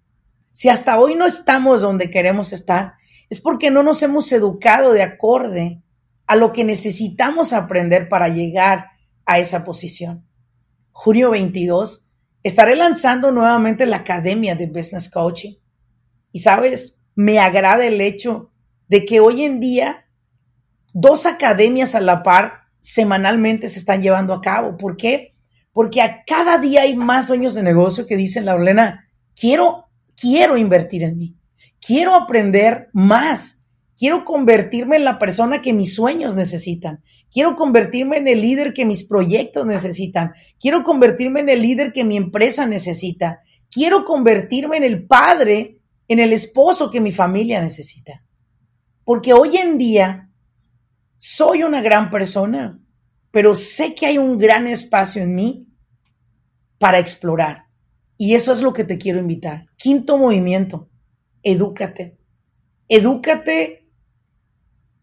Si 0.52 0.70
hasta 0.70 1.00
hoy 1.00 1.14
no 1.14 1.28
estamos 1.28 1.84
donde 1.84 2.10
queremos 2.10 2.52
estar, 2.52 2.94
es 3.30 3.40
porque 3.40 3.70
no 3.70 3.84
nos 3.84 4.02
hemos 4.02 4.32
educado 4.32 4.92
de 4.92 5.04
acorde 5.04 5.84
a 6.26 6.36
lo 6.36 6.52
que 6.52 6.64
necesitamos 6.64 7.54
aprender 7.54 8.10
para 8.10 8.28
llegar 8.28 8.88
a 9.28 9.38
esa 9.38 9.64
posición. 9.64 10.26
Junio 10.94 11.30
22, 11.30 12.10
estaré 12.42 12.76
lanzando 12.76 13.32
nuevamente 13.32 13.86
la 13.86 13.98
Academia 13.98 14.56
de 14.56 14.66
Business 14.66 15.08
Coaching. 15.08 15.58
Y 16.32 16.40
sabes, 16.40 16.98
me 17.14 17.38
agrada 17.38 17.86
el 17.86 18.02
hecho 18.02 18.50
de 18.88 19.06
que 19.06 19.20
hoy 19.20 19.44
en 19.44 19.60
día 19.60 20.08
dos 20.92 21.28
academias 21.28 21.94
a 21.94 22.00
la 22.00 22.24
par 22.24 22.62
semanalmente 22.80 23.70
se 23.70 23.78
están 23.78 24.02
llevando 24.02 24.34
a 24.34 24.42
cabo. 24.42 24.76
¿Por 24.76 24.98
qué? 24.98 25.31
Porque 25.74 26.02
a 26.02 26.24
cada 26.26 26.58
día 26.58 26.82
hay 26.82 26.96
más 26.96 27.28
sueños 27.28 27.56
de 27.56 27.64
negocio 27.64 28.06
que 28.06 28.18
dicen, 28.18 28.46
la 28.46 28.56
Orlena, 28.56 29.08
quiero 29.36 29.92
quiero 30.22 30.56
invertir 30.56 31.04
en 31.04 31.18
mí, 31.18 31.36
quiero 31.86 32.14
aprender 32.14 32.90
más, 32.94 33.60
quiero 33.98 34.24
convertirme 34.24 34.98
en 34.98 35.04
la 35.04 35.18
persona 35.18 35.64
que 35.64 35.74
mis 35.74 35.96
sueños 35.96 36.36
necesitan, 36.36 37.02
quiero 37.32 37.56
convertirme 37.56 38.18
en 38.18 38.28
el 38.28 38.40
líder 38.40 38.74
que 38.74 38.86
mis 38.86 39.04
proyectos 39.04 39.66
necesitan, 39.66 40.34
quiero 40.60 40.84
convertirme 40.84 41.40
en 41.40 41.50
el 41.50 41.62
líder 41.62 41.92
que 41.92 42.04
mi 42.04 42.18
empresa 42.18 42.68
necesita, 42.68 43.40
quiero 43.72 44.06
convertirme 44.06 44.78
en 44.78 44.84
el 44.84 45.08
padre, 45.08 45.80
en 46.08 46.20
el 46.20 46.34
esposo 46.34 46.92
que 46.92 47.02
mi 47.02 47.12
familia 47.12 47.60
necesita. 47.60 48.24
Porque 49.04 49.34
hoy 49.34 49.58
en 49.58 49.80
día 49.80 50.30
soy 51.18 51.64
una 51.64 51.82
gran 51.82 52.12
persona, 52.12 52.80
pero 53.32 53.56
sé 53.56 53.96
que 53.96 54.06
hay 54.06 54.18
un 54.18 54.38
gran 54.38 54.68
espacio 54.68 55.24
en 55.24 55.34
mí 55.34 55.68
para 56.78 57.00
explorar. 57.00 57.66
Y 58.18 58.36
eso 58.36 58.52
es 58.52 58.62
lo 58.62 58.74
que 58.74 58.84
te 58.84 58.98
quiero 58.98 59.20
invitar. 59.20 59.66
Quinto 59.78 60.18
movimiento, 60.18 60.90
edúcate. 61.42 62.18
Edúcate 62.88 63.88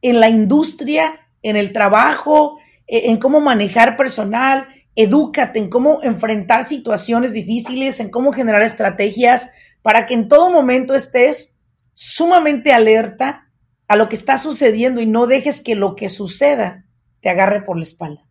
en 0.03 0.21
la 0.21 0.29
industria, 0.29 1.29
en 1.43 1.57
el 1.57 1.73
trabajo, 1.73 2.59
e, 2.87 3.11
en 3.11 3.17
cómo 3.17 3.41
manejar 3.41 3.97
personal, 3.97 4.69
edúcate 4.95 5.59
en 5.59 5.71
cómo 5.71 6.01
enfrentar 6.03 6.65
situaciones 6.65 7.33
difíciles, 7.33 7.99
en 8.01 8.11
cómo 8.11 8.33
generar 8.33 8.63
estrategias 8.63 9.51
para 9.83 10.07
que 10.07 10.15
en 10.15 10.29
todo 10.29 10.51
momento 10.51 10.95
estés 10.95 11.55
sumamente 11.95 12.73
alerta 12.73 13.49
a 13.89 13.97
lo 13.97 14.09
que 14.09 14.17
está 14.17 14.39
sucediendo 14.39 15.01
y 15.01 15.07
no 15.07 15.27
dejes 15.27 15.61
que 15.61 15.75
lo 15.75 15.97
que 15.97 16.09
suceda 16.09 16.88
te 17.21 17.29
agarre 17.29 17.63
por 17.63 17.77
la 17.77 17.83
espalda. 17.83 18.27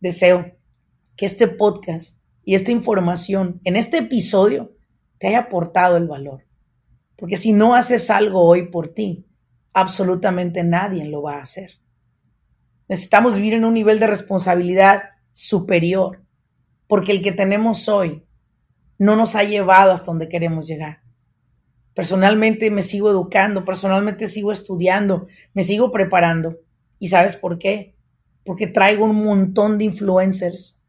Deseo 0.00 0.56
que 1.16 1.26
este 1.26 1.48
podcast 1.48 2.18
y 2.44 2.54
esta 2.54 2.70
información 2.70 3.60
en 3.64 3.76
este 3.76 3.98
episodio 3.98 4.76
te 5.18 5.28
haya 5.28 5.40
aportado 5.40 5.96
el 5.96 6.06
valor. 6.06 6.44
Porque 7.16 7.36
si 7.36 7.52
no 7.52 7.74
haces 7.74 8.10
algo 8.10 8.44
hoy 8.44 8.68
por 8.68 8.88
ti, 8.88 9.26
absolutamente 9.72 10.62
nadie 10.64 11.04
lo 11.06 11.22
va 11.22 11.36
a 11.36 11.42
hacer. 11.42 11.72
Necesitamos 12.88 13.36
vivir 13.36 13.54
en 13.54 13.64
un 13.64 13.74
nivel 13.74 13.98
de 13.98 14.06
responsabilidad 14.06 15.04
superior, 15.32 16.22
porque 16.86 17.12
el 17.12 17.22
que 17.22 17.32
tenemos 17.32 17.88
hoy 17.88 18.24
no 18.98 19.16
nos 19.16 19.34
ha 19.34 19.42
llevado 19.42 19.92
hasta 19.92 20.06
donde 20.06 20.28
queremos 20.28 20.66
llegar. 20.66 21.02
Personalmente 21.94 22.70
me 22.70 22.82
sigo 22.82 23.08
educando, 23.08 23.64
personalmente 23.64 24.28
sigo 24.28 24.52
estudiando, 24.52 25.26
me 25.54 25.62
sigo 25.62 25.92
preparando. 25.92 26.56
¿Y 27.04 27.08
sabes 27.08 27.36
por 27.36 27.58
qué? 27.58 27.94
Porque 28.46 28.66
traigo 28.66 29.04
un 29.04 29.26
montón 29.26 29.76
de 29.76 29.84
influencers 29.84 30.80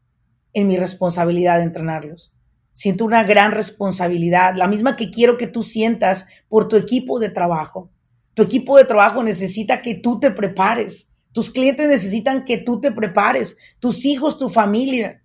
en 0.54 0.66
mi 0.66 0.78
responsabilidad 0.78 1.58
de 1.58 1.64
entrenarlos. 1.64 2.34
Siento 2.72 3.04
una 3.04 3.22
gran 3.24 3.52
responsabilidad, 3.52 4.54
la 4.56 4.66
misma 4.66 4.96
que 4.96 5.10
quiero 5.10 5.36
que 5.36 5.46
tú 5.46 5.62
sientas 5.62 6.26
por 6.48 6.68
tu 6.68 6.76
equipo 6.76 7.18
de 7.18 7.28
trabajo. 7.28 7.90
Tu 8.32 8.44
equipo 8.44 8.78
de 8.78 8.86
trabajo 8.86 9.22
necesita 9.22 9.82
que 9.82 9.94
tú 9.94 10.18
te 10.18 10.30
prepares. 10.30 11.12
Tus 11.32 11.50
clientes 11.50 11.86
necesitan 11.86 12.46
que 12.46 12.56
tú 12.56 12.80
te 12.80 12.92
prepares. 12.92 13.58
Tus 13.78 14.06
hijos, 14.06 14.38
tu 14.38 14.48
familia. 14.48 15.22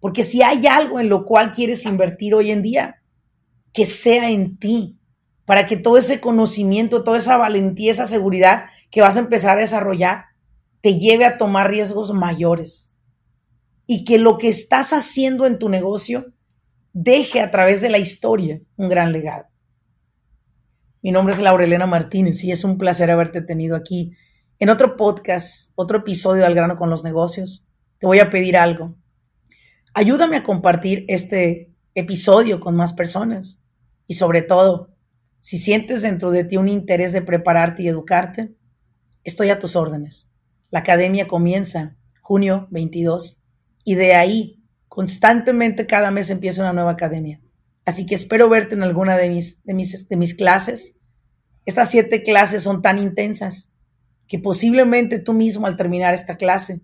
Porque 0.00 0.22
si 0.22 0.42
hay 0.42 0.66
algo 0.66 0.98
en 0.98 1.10
lo 1.10 1.26
cual 1.26 1.50
quieres 1.50 1.84
invertir 1.84 2.34
hoy 2.34 2.52
en 2.52 2.62
día, 2.62 3.02
que 3.70 3.84
sea 3.84 4.30
en 4.30 4.56
ti, 4.56 4.98
para 5.44 5.66
que 5.66 5.76
todo 5.76 5.98
ese 5.98 6.20
conocimiento, 6.20 7.04
toda 7.04 7.18
esa 7.18 7.36
valentía, 7.36 7.90
esa 7.90 8.06
seguridad 8.06 8.66
que 8.90 9.00
vas 9.00 9.16
a 9.16 9.20
empezar 9.20 9.58
a 9.58 9.60
desarrollar, 9.60 10.26
te 10.80 10.98
lleve 10.98 11.24
a 11.24 11.36
tomar 11.36 11.70
riesgos 11.70 12.12
mayores 12.12 12.94
y 13.86 14.04
que 14.04 14.18
lo 14.18 14.38
que 14.38 14.48
estás 14.48 14.92
haciendo 14.92 15.46
en 15.46 15.58
tu 15.58 15.68
negocio 15.68 16.32
deje 16.92 17.40
a 17.40 17.50
través 17.50 17.80
de 17.80 17.90
la 17.90 17.98
historia 17.98 18.60
un 18.76 18.88
gran 18.88 19.12
legado. 19.12 19.46
Mi 21.02 21.10
nombre 21.10 21.34
es 21.34 21.40
Laurelena 21.40 21.86
Martínez 21.86 22.44
y 22.44 22.52
es 22.52 22.62
un 22.62 22.78
placer 22.78 23.10
haberte 23.10 23.42
tenido 23.42 23.74
aquí 23.74 24.12
en 24.60 24.70
otro 24.70 24.96
podcast, 24.96 25.72
otro 25.74 25.98
episodio 25.98 26.44
del 26.44 26.54
grano 26.54 26.76
con 26.76 26.90
los 26.90 27.02
negocios. 27.02 27.66
Te 27.98 28.06
voy 28.06 28.20
a 28.20 28.30
pedir 28.30 28.56
algo. 28.56 28.94
Ayúdame 29.94 30.36
a 30.36 30.42
compartir 30.44 31.04
este 31.08 31.72
episodio 31.94 32.60
con 32.60 32.76
más 32.76 32.92
personas 32.92 33.60
y 34.06 34.14
sobre 34.14 34.42
todo, 34.42 34.91
si 35.42 35.58
sientes 35.58 36.02
dentro 36.02 36.30
de 36.30 36.44
ti 36.44 36.56
un 36.56 36.68
interés 36.68 37.12
de 37.12 37.20
prepararte 37.20 37.82
y 37.82 37.88
educarte, 37.88 38.54
estoy 39.24 39.50
a 39.50 39.58
tus 39.58 39.74
órdenes. 39.74 40.30
La 40.70 40.78
academia 40.78 41.26
comienza 41.26 41.96
junio 42.20 42.68
22 42.70 43.42
y 43.82 43.96
de 43.96 44.14
ahí 44.14 44.62
constantemente 44.86 45.88
cada 45.88 46.12
mes 46.12 46.30
empieza 46.30 46.62
una 46.62 46.72
nueva 46.72 46.92
academia. 46.92 47.40
Así 47.84 48.06
que 48.06 48.14
espero 48.14 48.48
verte 48.48 48.76
en 48.76 48.84
alguna 48.84 49.16
de 49.16 49.30
mis, 49.30 49.64
de 49.64 49.74
mis, 49.74 50.08
de 50.08 50.16
mis 50.16 50.36
clases. 50.36 50.94
Estas 51.66 51.90
siete 51.90 52.22
clases 52.22 52.62
son 52.62 52.80
tan 52.80 53.00
intensas 53.00 53.72
que 54.28 54.38
posiblemente 54.38 55.18
tú 55.18 55.32
mismo 55.32 55.66
al 55.66 55.76
terminar 55.76 56.14
esta 56.14 56.36
clase 56.36 56.82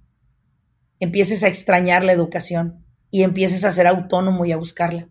empieces 0.99 1.44
a 1.44 1.49
extrañar 1.49 2.03
la 2.03 2.11
educación 2.11 2.85
y 3.12 3.23
empieces 3.23 3.64
a 3.64 3.71
ser 3.71 3.87
autónomo 3.87 4.44
y 4.47 4.51
a 4.51 4.57
buscarla. 4.57 5.09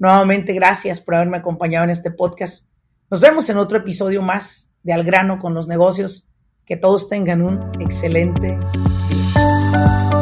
Nuevamente, 0.00 0.54
gracias 0.54 0.98
por 0.98 1.14
haberme 1.14 1.36
acompañado 1.36 1.84
en 1.84 1.90
este 1.90 2.10
podcast. 2.10 2.66
Nos 3.10 3.20
vemos 3.20 3.50
en 3.50 3.58
otro 3.58 3.76
episodio 3.76 4.22
más 4.22 4.72
de 4.82 4.94
Al 4.94 5.04
grano 5.04 5.38
con 5.38 5.52
los 5.52 5.68
negocios. 5.68 6.26
Que 6.64 6.78
todos 6.78 7.08
tengan 7.08 7.42
un 7.42 7.82
excelente 7.82 8.58
día. 9.08 10.19